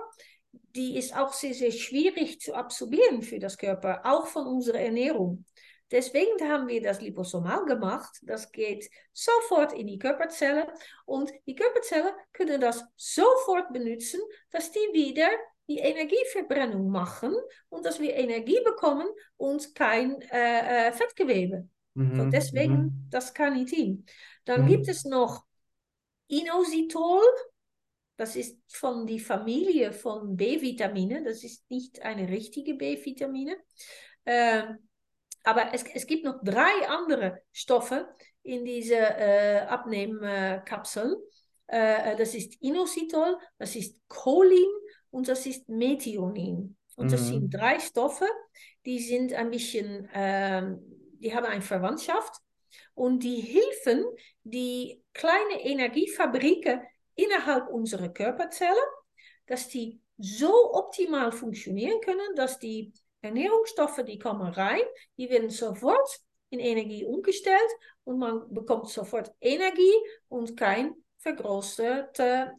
die 0.76 0.98
ist 0.98 1.16
auch 1.16 1.34
sehr, 1.34 1.54
sehr 1.54 1.72
schwierig 1.72 2.40
zu 2.40 2.54
absorbieren 2.54 3.22
für 3.22 3.40
das 3.40 3.58
Körper, 3.58 4.02
auch 4.06 4.28
von 4.28 4.46
unserer 4.48 4.80
Ernährung. 4.80 5.46
Deswegen 5.92 6.48
haben 6.48 6.68
wir 6.68 6.82
das 6.82 7.02
Liposomal 7.02 7.66
gemacht. 7.66 8.20
Das 8.22 8.52
geht 8.52 8.90
sofort 9.12 9.74
in 9.74 9.88
die 9.88 9.98
Körperzelle 9.98 10.72
und 11.06 11.32
die 11.48 11.56
Körperzellen 11.56 12.14
können 12.32 12.62
das 12.62 12.84
sofort 12.96 13.74
benutzen, 13.74 14.20
dass 14.52 14.72
die 14.72 14.80
wieder 14.94 15.28
die 15.68 15.80
Energieverbrennung 15.80 16.90
machen 16.90 17.36
und 17.70 17.86
dass 17.86 18.00
wir 18.00 18.16
Energie 18.16 18.60
bekommen 18.64 19.08
und 19.38 19.74
kein 19.76 20.22
äh, 20.32 20.90
äh, 20.90 20.92
Fettgewebe. 20.94 21.68
Mhm. 21.96 22.16
So 22.16 22.26
deswegen 22.26 22.74
Mhm. 22.76 23.08
das 23.10 23.34
Carnitin. 23.34 24.06
Dann 24.46 24.64
Mhm. 24.64 24.68
gibt 24.68 24.88
es 24.88 25.06
noch 25.06 25.44
Inositol. 26.28 27.24
Das 28.20 28.36
ist 28.36 28.60
von 28.68 29.08
die 29.08 29.20
Familie 29.20 29.94
von 29.94 30.36
B-Vitamine. 30.36 31.24
Das 31.24 31.44
ist 31.44 31.70
nicht 31.72 32.02
eine 32.02 32.28
richtige 32.28 32.74
B-Vitamine. 32.76 33.56
Ähm, 34.26 34.80
aber 35.44 35.74
es, 35.74 35.84
es 35.94 36.06
gibt 36.06 36.26
noch 36.26 36.40
drei 36.44 36.88
andere 36.90 37.42
Stoffe 37.54 38.08
in 38.44 38.66
diese 38.66 38.96
äh, 38.98 39.60
Abnehmkapseln. 39.62 41.16
Äh, 41.68 42.18
das 42.18 42.36
ist 42.36 42.62
Inositol, 42.62 43.38
das 43.58 43.76
ist 43.76 44.00
Cholin 44.10 44.68
und 45.12 45.28
das 45.30 45.46
ist 45.46 45.70
Methionin. 45.70 46.76
Und 46.96 47.14
das 47.14 47.22
Mhm. 47.22 47.30
sind 47.30 47.54
drei 47.54 47.80
Stoffe, 47.80 48.26
die 48.86 49.00
sind 49.00 49.34
ein 49.34 49.50
bisschen, 49.50 50.10
ähm, 50.14 50.80
die 51.20 51.34
haben 51.34 51.46
eine 51.46 51.62
Verwandtschaft 51.62 52.36
und 52.94 53.24
die 53.24 53.40
helfen, 53.42 54.04
die 54.44 55.02
kleine 55.14 55.64
Energiefabriken 55.64 56.82
innerhalb 57.24 57.68
unserer 57.68 58.10
Körperzellen, 58.10 58.76
dass 59.48 59.68
die 59.68 60.00
so 60.18 60.74
optimal 60.74 61.32
funktionieren 61.32 62.00
können, 62.02 62.36
dass 62.36 62.60
die 62.60 62.94
Ernährungsstoffe, 63.22 64.04
die 64.06 64.20
kommen 64.20 64.48
rein, 64.54 64.82
die 65.18 65.30
werden 65.30 65.50
sofort 65.50 66.20
in 66.50 66.60
Energie 66.60 67.06
umgestellt 67.06 67.72
und 68.04 68.20
man 68.20 68.54
bekommt 68.54 68.90
sofort 68.90 69.32
Energie 69.40 69.94
und 70.28 70.58
kein 70.58 70.94
vergrößerte 71.18 72.52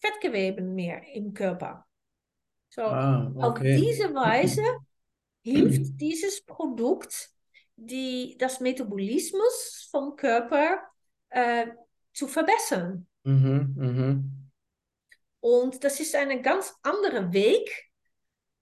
Fettgewebe 0.00 0.62
mehr 0.62 1.02
im 1.14 1.32
Körper. 1.34 1.86
So, 2.70 2.82
Ah, 2.82 3.32
auf 3.36 3.52
okay. 3.52 3.76
diese 3.76 4.14
Weise 4.14 4.62
hilft 5.42 6.00
dieses 6.00 6.44
Produkt, 6.44 7.30
die, 7.76 8.36
das 8.38 8.60
Metabolismus 8.60 9.88
vom 9.90 10.14
Körper 10.14 10.82
äh, 11.30 11.68
zu 12.12 12.28
verbessern. 12.28 13.07
Mhm. 13.28 13.74
Mhm. 13.76 14.50
Und 15.40 15.84
das 15.84 16.00
ist 16.00 16.14
ein 16.16 16.42
ganz 16.42 16.74
anderer 16.82 17.32
Weg 17.32 17.90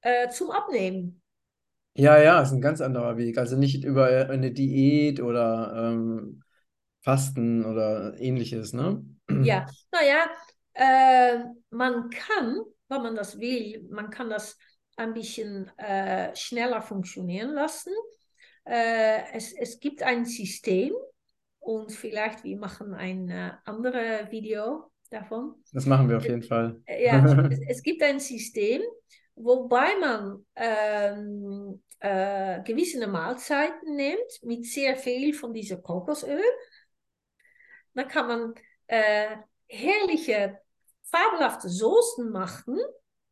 äh, 0.01 0.29
zum 0.29 0.51
Abnehmen. 0.51 1.23
Ja, 1.95 2.19
ja, 2.21 2.43
ist 2.43 2.53
ein 2.53 2.61
ganz 2.61 2.81
anderer 2.81 3.17
Weg. 3.17 3.39
Also 3.39 3.57
nicht 3.57 3.85
über 3.85 4.07
eine 4.29 4.51
Diät 4.51 5.21
oder 5.21 5.93
ähm, 5.93 6.43
Fasten 7.01 7.65
oder 7.65 8.15
ähnliches, 8.19 8.73
ne? 8.73 9.05
Ja, 9.43 9.67
naja, 9.93 10.27
äh, 10.75 11.45
man 11.71 12.11
kann, 12.11 12.61
wenn 12.89 13.03
man 13.03 13.15
das 13.15 13.39
will, 13.39 13.87
man 13.91 14.11
kann 14.11 14.29
das 14.29 14.59
ein 14.97 15.15
bisschen 15.15 15.71
äh, 15.79 16.35
schneller 16.35 16.83
funktionieren 16.83 17.55
lassen. 17.55 17.93
Äh, 18.65 19.33
es, 19.33 19.53
es 19.53 19.79
gibt 19.79 20.03
ein 20.03 20.25
System 20.27 20.93
und 21.67 21.91
vielleicht 21.91 22.45
wir 22.45 22.57
machen 22.59 22.95
ein 22.95 23.29
äh, 23.29 23.51
anderes 23.65 24.31
Video 24.31 24.89
davon. 25.11 25.57
Das 25.73 25.85
machen 25.85 26.09
wir 26.09 26.19
auf 26.19 26.25
jeden 26.25 26.45
Fall. 26.45 26.81
Ja, 26.87 27.25
es, 27.25 27.59
es 27.69 27.83
gibt 27.83 28.05
ein 28.05 28.21
System, 28.21 28.83
wobei 29.35 29.97
man 30.01 30.47
ähm, 30.55 31.83
äh, 31.99 32.63
gewisse 32.63 33.05
Mahlzeiten 33.09 33.97
nimmt 33.97 34.43
mit 34.43 34.65
sehr 34.65 34.97
viel 34.97 35.35
von 35.35 35.53
diesem 35.53 35.83
Kokosöl. 35.83 36.41
Dann 37.95 38.07
kann 38.07 38.29
man 38.29 38.55
äh, 38.87 39.37
herrliche, 39.67 40.61
fabelhafte 41.03 41.69
Soßen 41.69 42.31
machen, 42.31 42.79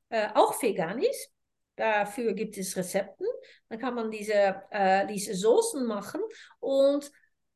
äh, 0.08 0.26
auch 0.34 0.60
veganisch. 0.60 1.28
Dafür 1.76 2.32
gibt 2.32 2.58
es 2.58 2.76
Rezepten. 2.76 3.26
Dann 3.68 3.78
kann 3.78 3.94
man 3.94 4.10
diese, 4.10 4.62
äh, 4.70 5.06
diese 5.06 5.36
Soßen 5.36 5.86
machen 5.86 6.20
und 6.58 7.12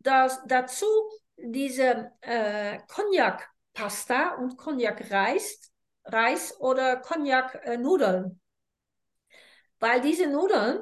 das, 0.08 0.40
dazu 0.46 0.86
diese 1.36 2.12
äh, 2.20 2.78
Cognac-Pasta 2.88 4.36
und 4.36 4.56
Cognac-Reis 4.56 5.68
Reis 6.08 6.58
oder 6.60 6.96
Cognac-Nudeln. 6.96 8.40
Weil 9.78 10.00
diese 10.00 10.26
Nudeln, 10.26 10.80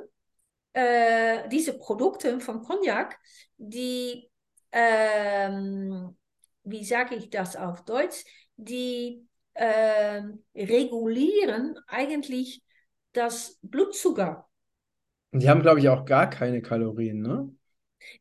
äh, 0.72 1.48
diese 1.48 1.76
Produkte 1.78 2.40
von 2.40 2.62
Cognac, 2.62 3.18
die, 3.56 4.30
ähm, 4.72 6.16
wie 6.62 6.84
sage 6.84 7.16
ich 7.16 7.30
das 7.30 7.56
auf 7.56 7.84
Deutsch, 7.84 8.24
die 8.56 9.26
ähm, 9.54 10.44
regulieren 10.54 11.78
eigentlich 11.88 12.62
das 13.12 13.58
Blutzucker. 13.62 14.48
Und 15.32 15.42
die 15.42 15.50
haben, 15.50 15.62
glaube 15.62 15.80
ich, 15.80 15.88
auch 15.88 16.04
gar 16.04 16.30
keine 16.30 16.62
Kalorien, 16.62 17.20
ne? 17.20 17.54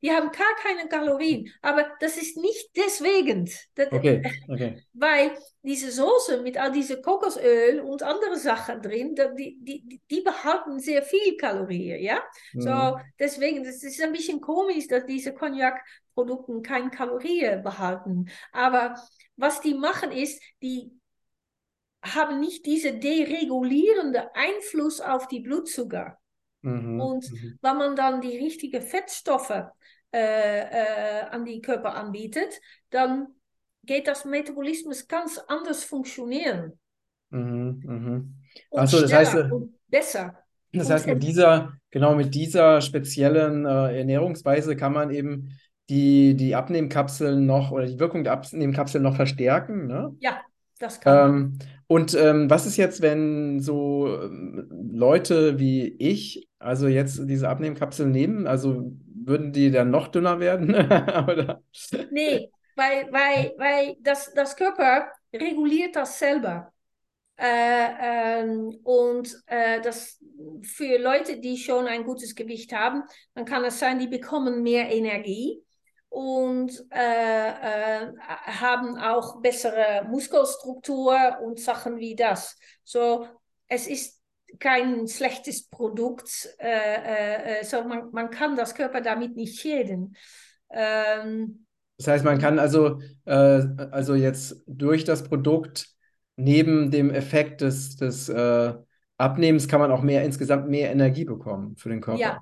Die 0.01 0.11
haben 0.11 0.31
gar 0.31 0.55
keine 0.61 0.87
Kalorien, 0.87 1.51
aber 1.61 1.85
das 1.99 2.17
ist 2.17 2.37
nicht 2.37 2.69
deswegen. 2.75 3.49
Das, 3.75 3.89
Okay, 3.91 4.21
okay. 4.49 4.85
Weil 4.93 5.37
diese 5.61 5.91
Soße 5.91 6.41
mit 6.41 6.57
all 6.57 6.71
diese 6.71 7.01
Kokosöl 7.01 7.81
und 7.81 8.01
andere 8.01 8.37
Sachen 8.37 8.81
drin, 8.81 9.13
die, 9.37 9.57
die, 9.59 10.01
die 10.09 10.21
behalten 10.21 10.79
sehr 10.79 11.03
viel 11.03 11.35
Kalorien, 11.37 12.01
ja? 12.01 12.21
So, 12.57 12.69
Mhm. 12.69 13.01
deswegen, 13.19 13.63
das 13.63 13.83
ist 13.83 14.01
ein 14.01 14.13
bisschen 14.13 14.39
komisch, 14.39 14.87
dass 14.87 15.05
diese 15.05 15.33
Cognac-Produkte 15.33 16.61
keine 16.61 16.89
Kalorien 16.89 17.61
behalten. 17.61 18.29
Aber 18.53 18.95
was 19.35 19.59
die 19.59 19.73
machen 19.73 20.11
ist, 20.11 20.41
die 20.61 20.91
haben 22.03 22.39
nicht 22.39 22.65
diese 22.65 22.93
deregulierende 22.93 24.33
Einfluss 24.33 25.01
auf 25.01 25.27
die 25.27 25.41
Blutzucker. 25.41 26.17
Mhm. 26.65 26.81
Und 26.95 27.31
Mhm. 27.31 27.59
wenn 27.61 27.77
man 27.77 27.95
dann 27.95 28.21
die 28.21 28.37
richtigen 28.37 28.81
Fettstoffe 28.81 29.51
äh, 29.51 29.69
äh, 30.13 31.21
an 31.29 31.45
die 31.45 31.61
Körper 31.61 31.95
anbietet, 31.95 32.61
dann 32.89 33.27
geht 33.83 34.07
das 34.07 34.25
Metabolismus 34.25 35.07
ganz 35.07 35.37
anders 35.39 35.83
funktionieren 35.83 36.79
Mhm. 37.31 37.81
Mhm. 37.85 38.35
und 38.69 38.83
Ach 38.83 38.87
so, 38.87 39.01
das 39.01 39.13
heißt, 39.13 39.35
äh, 39.35 39.49
und 39.49 39.73
besser. 39.87 40.43
das 40.73 40.89
heißt, 40.89 41.07
mit 41.07 41.23
es- 41.23 41.23
dieser, 41.23 41.73
genau 41.91 42.15
mit 42.15 42.35
dieser 42.35 42.81
speziellen 42.81 43.65
äh, 43.65 43.97
Ernährungsweise 43.99 44.75
kann 44.75 44.93
man 44.93 45.09
eben 45.11 45.57
die, 45.89 46.35
die 46.35 46.55
Abnehmkapseln 46.55 47.45
noch 47.45 47.71
oder 47.71 47.85
die 47.85 47.99
Wirkung 47.99 48.23
der 48.23 48.33
Abnehmkapseln 48.33 49.03
noch 49.03 49.15
verstärken, 49.15 49.87
ne? 49.87 50.15
Ja, 50.19 50.43
das 50.79 50.99
kann 51.01 51.17
man. 51.19 51.31
Ähm, 51.31 51.59
und 51.87 52.15
ähm, 52.15 52.49
was 52.49 52.65
ist 52.67 52.77
jetzt, 52.77 53.01
wenn 53.01 53.61
so 53.61 54.07
ähm, 54.23 54.67
Leute 54.93 55.59
wie 55.59 55.87
ich, 55.87 56.49
also 56.65 56.87
jetzt 56.87 57.19
diese 57.25 57.49
Abnehmkapseln 57.49 58.11
nehmen, 58.11 58.47
also 58.47 58.91
würden 59.13 59.51
die 59.51 59.71
dann 59.71 59.91
noch 59.91 60.07
dünner 60.07 60.39
werden? 60.39 60.73
Oder? 60.75 61.61
Nee, 62.11 62.51
weil, 62.75 63.11
weil, 63.11 63.53
weil 63.57 63.95
das, 64.01 64.33
das 64.33 64.55
Körper 64.55 65.11
reguliert 65.33 65.95
das 65.95 66.19
selber. 66.19 66.71
Äh, 67.37 68.41
ähm, 68.41 68.79
und 68.83 69.35
äh, 69.47 69.81
das 69.81 70.23
für 70.63 70.97
Leute, 70.97 71.37
die 71.37 71.57
schon 71.57 71.85
ein 71.85 72.05
gutes 72.05 72.33
Gewicht 72.33 72.73
haben, 72.73 73.03
dann 73.33 73.45
kann 73.45 73.65
es 73.65 73.79
sein, 73.79 73.99
die 73.99 74.07
bekommen 74.07 74.63
mehr 74.63 74.89
Energie 74.89 75.61
und 76.07 76.71
äh, 76.91 77.49
äh, 77.49 78.13
haben 78.17 78.97
auch 78.97 79.41
bessere 79.41 80.05
Muskelstruktur 80.07 81.39
und 81.43 81.59
Sachen 81.59 81.97
wie 81.97 82.15
das. 82.15 82.57
So, 82.85 83.27
es 83.67 83.87
ist 83.87 84.21
kein 84.59 85.07
schlechtes 85.07 85.67
Produkt, 85.69 86.49
äh, 86.59 86.67
äh, 86.67 87.59
äh, 87.61 87.63
so 87.63 87.83
man, 87.83 88.11
man 88.11 88.29
kann 88.29 88.55
das 88.55 88.75
Körper 88.75 89.01
damit 89.01 89.35
nicht 89.35 89.59
schäden. 89.59 90.15
Ähm, 90.71 91.65
Das 91.97 92.07
heißt, 92.07 92.25
man 92.25 92.39
kann 92.39 92.59
also, 92.59 92.99
äh, 93.25 93.31
also 93.91 94.15
jetzt 94.15 94.63
durch 94.67 95.05
das 95.05 95.23
Produkt 95.23 95.87
neben 96.35 96.91
dem 96.91 97.09
Effekt 97.09 97.61
des, 97.61 97.95
des 97.95 98.27
äh, 98.27 98.73
Abnehmens 99.17 99.67
kann 99.69 99.79
man 99.79 99.91
auch 99.91 100.01
mehr 100.01 100.23
insgesamt 100.25 100.67
mehr 100.67 100.91
Energie 100.91 101.23
bekommen 101.23 101.77
für 101.77 101.87
den 101.89 102.01
Körper. 102.01 102.21
Ja, 102.21 102.39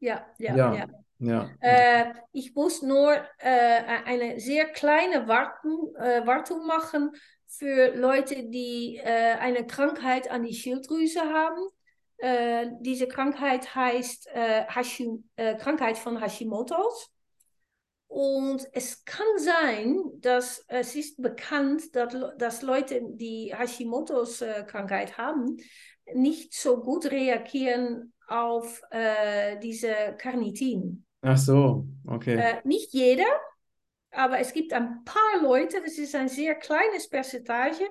ja, 0.00 0.26
ja, 0.38 0.56
Ja, 0.56 0.74
ja. 0.74 0.86
ja. 1.18 1.50
Äh, 1.60 2.14
ich 2.32 2.54
muss 2.54 2.82
nur 2.82 3.16
eine 3.38 4.40
sehr 4.40 4.66
kleine 4.66 5.28
Wartung, 5.28 5.94
Wartung 6.26 6.66
machen 6.66 7.10
für 7.50 7.94
Leute, 7.96 8.44
die 8.48 8.96
äh, 8.96 9.34
eine 9.38 9.66
Krankheit 9.66 10.30
an 10.30 10.44
die 10.44 10.54
Schilddrüse 10.54 11.20
haben. 11.20 11.60
Äh, 12.18 12.68
diese 12.80 13.08
Krankheit 13.08 13.74
heißt 13.74 14.28
äh, 14.32 14.64
Hashim 14.66 15.28
äh, 15.36 15.56
Krankheit 15.56 15.98
von 15.98 16.20
Hashimoto's. 16.20 17.10
Und 18.06 18.66
es 18.72 19.04
kann 19.04 19.26
sein, 19.36 20.00
dass 20.18 20.64
es 20.68 20.96
ist 20.96 21.22
bekannt, 21.22 21.94
dass, 21.94 22.14
dass 22.38 22.62
Leute, 22.62 23.02
die 23.04 23.54
Hashimoto's 23.56 24.42
äh, 24.42 24.64
Krankheit 24.66 25.18
haben, 25.18 25.56
nicht 26.14 26.54
so 26.54 26.80
gut 26.80 27.10
reagieren 27.10 28.12
auf 28.26 28.82
äh, 28.90 29.58
diese 29.60 30.16
Carnitin. 30.18 31.04
Ach 31.22 31.36
so, 31.36 31.86
okay. 32.06 32.60
Nicht 32.64 32.92
jeder, 32.92 33.26
aber 34.12 34.38
es 34.38 34.52
gibt 34.52 34.72
ein 34.72 35.04
paar 35.04 35.42
Leute, 35.42 35.80
das 35.82 35.98
ist 35.98 36.14
ein 36.14 36.28
sehr 36.28 36.54
kleines 36.54 37.08
Percentage, 37.08 37.82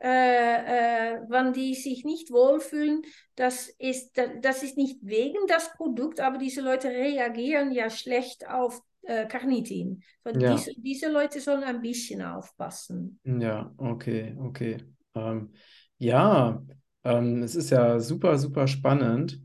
äh, 0.00 1.14
äh, 1.14 1.20
wann 1.28 1.52
die 1.52 1.74
sich 1.74 2.04
nicht 2.04 2.30
wohlfühlen. 2.30 3.02
Das 3.36 3.68
ist, 3.78 4.18
das 4.42 4.62
ist 4.62 4.76
nicht 4.76 4.98
wegen 5.02 5.46
das 5.48 5.72
Produkt, 5.76 6.20
aber 6.20 6.38
diese 6.38 6.60
Leute 6.60 6.88
reagieren 6.88 7.72
ja 7.72 7.88
schlecht 7.90 8.46
auf 8.48 8.80
äh, 9.02 9.26
Carnitin. 9.26 10.02
So, 10.24 10.32
Ja. 10.32 10.56
diese, 10.56 10.72
diese 10.76 11.08
Leute 11.10 11.40
sollen 11.40 11.64
ein 11.64 11.80
bisschen 11.80 12.22
aufpassen. 12.22 13.20
Ja, 13.24 13.72
okay, 13.78 14.36
okay. 14.38 14.78
Ähm, 15.14 15.52
ja, 15.98 16.62
ähm, 17.04 17.42
es 17.42 17.54
ist 17.54 17.70
ja 17.70 17.98
super, 18.00 18.38
super 18.38 18.66
spannend. 18.68 19.40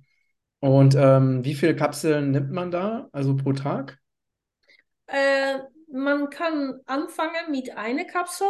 Und 0.60 0.96
ähm, 0.98 1.46
wie 1.46 1.56
viele 1.56 1.76
Kapseln 1.76 2.32
nimmt 2.32 2.52
man 2.52 2.72
da, 2.72 3.08
also 3.14 3.36
pro 3.38 3.54
Tag? 3.54 4.00
Man 5.92 6.30
kann 6.30 6.82
anfangen 6.86 7.52
mit 7.52 7.76
einer 7.78 8.06
Kapsel 8.06 8.48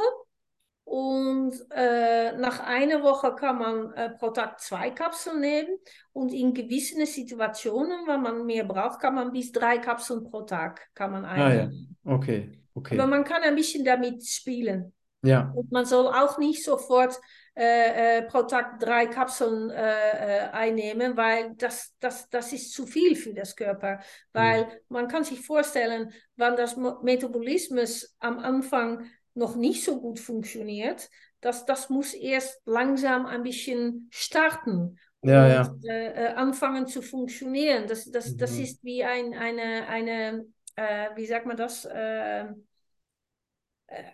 und 0.85 1.53
äh, 1.71 2.35
nach 2.37 2.59
einer 2.61 3.03
Woche 3.03 3.35
kann 3.35 3.59
man 3.59 3.93
äh, 3.93 4.09
pro 4.11 4.31
Tag 4.31 4.59
zwei 4.59 4.89
Kapseln 4.91 5.39
nehmen 5.41 5.77
und 6.13 6.33
in 6.33 6.53
gewissen 6.53 7.05
Situationen, 7.05 8.07
wenn 8.07 8.21
man 8.21 8.45
mehr 8.45 8.63
braucht, 8.63 8.99
kann 8.99 9.15
man 9.15 9.31
bis 9.31 9.51
drei 9.51 9.77
Kapseln 9.77 10.23
pro 10.23 10.41
Tag 10.41 10.89
kann 10.95 11.11
man 11.11 11.25
Ah 11.35 11.53
ja, 11.53 11.65
einnehmen. 11.67 11.97
okay, 12.03 12.59
Aber 12.91 13.07
okay. 13.07 13.07
man 13.07 13.23
kann 13.23 13.43
ein 13.43 13.55
bisschen 13.55 13.85
damit 13.85 14.25
spielen. 14.27 14.93
Ja, 15.21 15.53
Und 15.53 15.71
man 15.71 15.85
soll 15.85 16.07
auch 16.07 16.37
nicht 16.37 16.63
sofort 16.63 17.19
äh, 17.59 18.19
äh, 18.19 18.21
pro 18.23 18.43
Tag 18.43 18.79
drei 18.79 19.05
Kapseln 19.07 19.69
äh, 19.69 20.45
äh, 20.45 20.49
einnehmen, 20.51 21.17
weil 21.17 21.55
das, 21.55 21.93
das, 21.99 22.29
das 22.29 22.53
ist 22.53 22.71
zu 22.73 22.87
viel 22.87 23.17
für 23.17 23.33
das 23.33 23.55
Körper. 23.55 23.99
Weil 24.31 24.81
man 24.87 25.09
kann 25.09 25.25
sich 25.25 25.41
vorstellen, 25.45 26.13
wenn 26.37 26.55
das 26.55 26.77
Metabolismus 26.77 28.15
am 28.19 28.39
Anfang 28.39 29.05
noch 29.33 29.55
nicht 29.57 29.83
so 29.83 29.99
gut 29.99 30.19
funktioniert, 30.19 31.09
dass 31.41 31.65
das 31.65 31.89
muss 31.89 32.13
erst 32.13 32.61
langsam 32.65 33.25
ein 33.25 33.43
bisschen 33.43 34.07
starten 34.11 34.97
ja, 35.21 35.45
und 35.45 35.53
ja. 35.53 35.75
äh, 35.83 36.27
äh, 36.27 36.33
anfangen 36.35 36.87
zu 36.87 37.01
funktionieren. 37.01 37.87
Das, 37.87 38.09
das, 38.09 38.37
das 38.37 38.57
Mhm. 38.57 38.63
ist 38.63 38.83
wie 38.85 39.03
ein, 39.03 39.33
eine, 39.33 39.87
eine 39.87 40.45
äh, 40.75 41.09
wie 41.15 41.25
sagt 41.25 41.45
man 41.45 41.57
das? 41.57 41.83
Äh, 41.85 42.45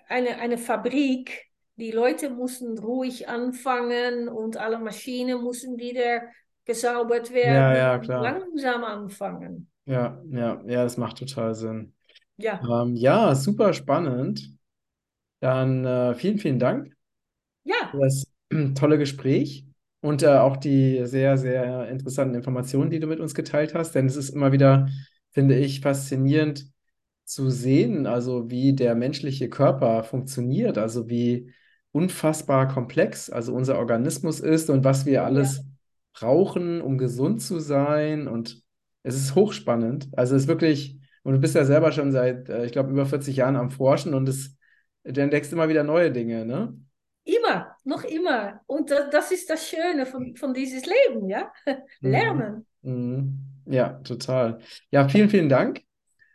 eine, 0.08 0.38
eine 0.40 0.58
Fabrik. 0.58 1.46
Die 1.78 1.92
Leute 1.92 2.30
mussten 2.30 2.78
ruhig 2.78 3.28
anfangen 3.30 4.30
und 4.30 4.58
alle 4.58 4.80
Maschinen 4.80 5.42
mussten 5.42 5.78
wieder 5.78 6.24
gesaubert 6.66 7.32
Ja, 7.42 7.74
werden. 7.74 7.76
ja, 7.76 8.00
und 8.00 8.00
klar. 8.00 8.42
Langsam 8.54 8.84
anfangen. 8.84 9.70
Ja, 9.86 10.22
ja, 10.32 10.62
ja, 10.66 10.84
das 10.84 10.98
macht 10.98 11.18
total 11.18 11.54
Sinn. 11.54 11.94
Ja, 12.38 12.70
Ähm, 12.70 12.96
ja, 12.96 13.36
super 13.36 13.74
spannend. 13.74 14.52
Dann 15.42 15.86
äh, 15.86 16.16
vielen, 16.16 16.40
vielen 16.40 16.60
Dank 16.60 16.96
für 17.92 18.00
ja, 18.00 18.02
das 18.02 18.26
tolle 18.76 18.98
Gespräch 18.98 19.66
und 20.02 20.24
äh, 20.24 20.28
auch 20.38 20.58
die 20.58 21.06
sehr, 21.08 21.38
sehr 21.38 21.90
interessanten 21.90 22.36
Informationen, 22.36 22.90
die 22.92 23.00
du 23.00 23.08
mit 23.08 23.20
uns 23.20 23.36
geteilt 23.36 23.74
hast. 23.76 23.94
Denn 23.96 24.08
es 24.08 24.16
ist 24.18 24.30
immer 24.30 24.52
wieder, 24.52 24.90
finde 25.32 25.58
ich, 25.60 25.82
faszinierend 25.82 26.68
zu 27.26 27.50
sehen, 27.50 28.08
also 28.08 28.50
wie 28.52 28.74
der 28.74 28.96
menschliche 28.96 29.50
Körper 29.50 30.04
funktioniert, 30.04 30.78
also 30.78 31.10
wie 31.10 31.54
unfassbar 31.96 32.68
komplex 32.68 33.30
also 33.30 33.54
unser 33.54 33.80
Organismus 33.80 34.42
ist 34.42 34.70
und 34.70 34.84
was 34.84 35.06
wir 35.06 35.14
ja, 35.14 35.24
alles 35.24 35.64
brauchen, 36.14 36.82
um 36.82 36.98
gesund 36.98 37.42
zu 37.42 37.60
sein. 37.60 38.28
Und 38.28 38.62
es 39.04 39.16
ist 39.16 39.36
hochspannend. 39.36 40.10
Also 40.12 40.36
es 40.36 40.44
ist 40.44 40.48
wirklich, 40.48 41.00
und 41.24 41.34
du 41.34 41.40
bist 41.40 41.56
ja 41.56 41.64
selber 41.64 41.94
schon 41.94 42.12
seit, 42.12 42.50
äh, 42.50 42.66
ich 42.66 42.74
glaube, 42.74 42.92
über 42.92 43.06
40 43.06 43.38
Jahren 43.38 43.56
am 43.56 43.72
Forschen 43.72 44.14
und 44.14 44.28
es, 44.28 44.58
du 45.04 45.22
entdeckst 45.22 45.54
immer 45.54 45.70
wieder 45.70 45.84
neue 45.84 46.12
Dinge, 46.12 46.46
ne? 46.46 46.78
immer, 47.26 47.76
noch 47.84 48.04
immer. 48.04 48.62
Und 48.68 48.92
das, 48.92 49.10
das 49.10 49.32
ist 49.32 49.50
das 49.50 49.68
Schöne 49.68 50.06
von, 50.06 50.36
von 50.36 50.54
dieses 50.54 50.84
Leben, 50.86 51.28
ja? 51.28 51.52
Lernen. 52.02 52.66
Mhm. 52.82 53.40
Ja, 53.66 53.94
total. 54.04 54.60
Ja, 54.92 55.10
vielen, 55.10 55.30
vielen 55.30 55.50
Dank. 55.50 55.82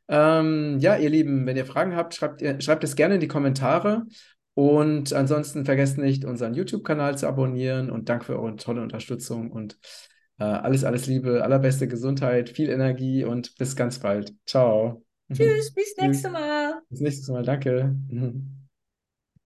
Ähm, 0.09 0.79
ja, 0.81 0.97
ihr 0.97 1.11
Lieben, 1.11 1.47
wenn 1.47 1.57
ihr 1.57 1.67
Fragen 1.67 1.95
habt, 1.95 2.15
schreibt, 2.15 2.43
schreibt 2.63 2.83
es 2.83 2.97
gerne 2.97 3.15
in 3.15 3.21
die 3.21 3.29
Kommentare. 3.29 4.07
Und 4.55 5.13
ansonsten 5.13 5.65
vergesst 5.65 5.99
nicht, 5.99 6.25
unseren 6.25 6.55
YouTube-Kanal 6.55 7.17
zu 7.17 7.27
abonnieren. 7.27 7.91
Und 7.91 8.09
danke 8.09 8.27
für 8.27 8.39
eure 8.39 8.57
tolle 8.57 8.83
Unterstützung 8.83 9.51
und 9.51 9.79
äh, 10.39 10.45
alles, 10.45 10.85
alles 10.85 11.07
Liebe, 11.07 11.45
allerbeste 11.45 11.87
Gesundheit, 11.87 12.49
viel 12.51 12.71
Energie 12.71 13.25
und 13.25 13.55
bis 13.57 13.77
ganz 13.77 13.99
bald. 13.99 14.35
Ciao. 14.47 15.05
Tschüss, 15.33 15.73
bis 15.75 15.95
nächstes 15.99 16.31
Mal. 16.31 16.81
Bis 16.89 17.01
nächstes 17.01 17.29
Mal. 17.29 17.43
Danke. 17.43 17.95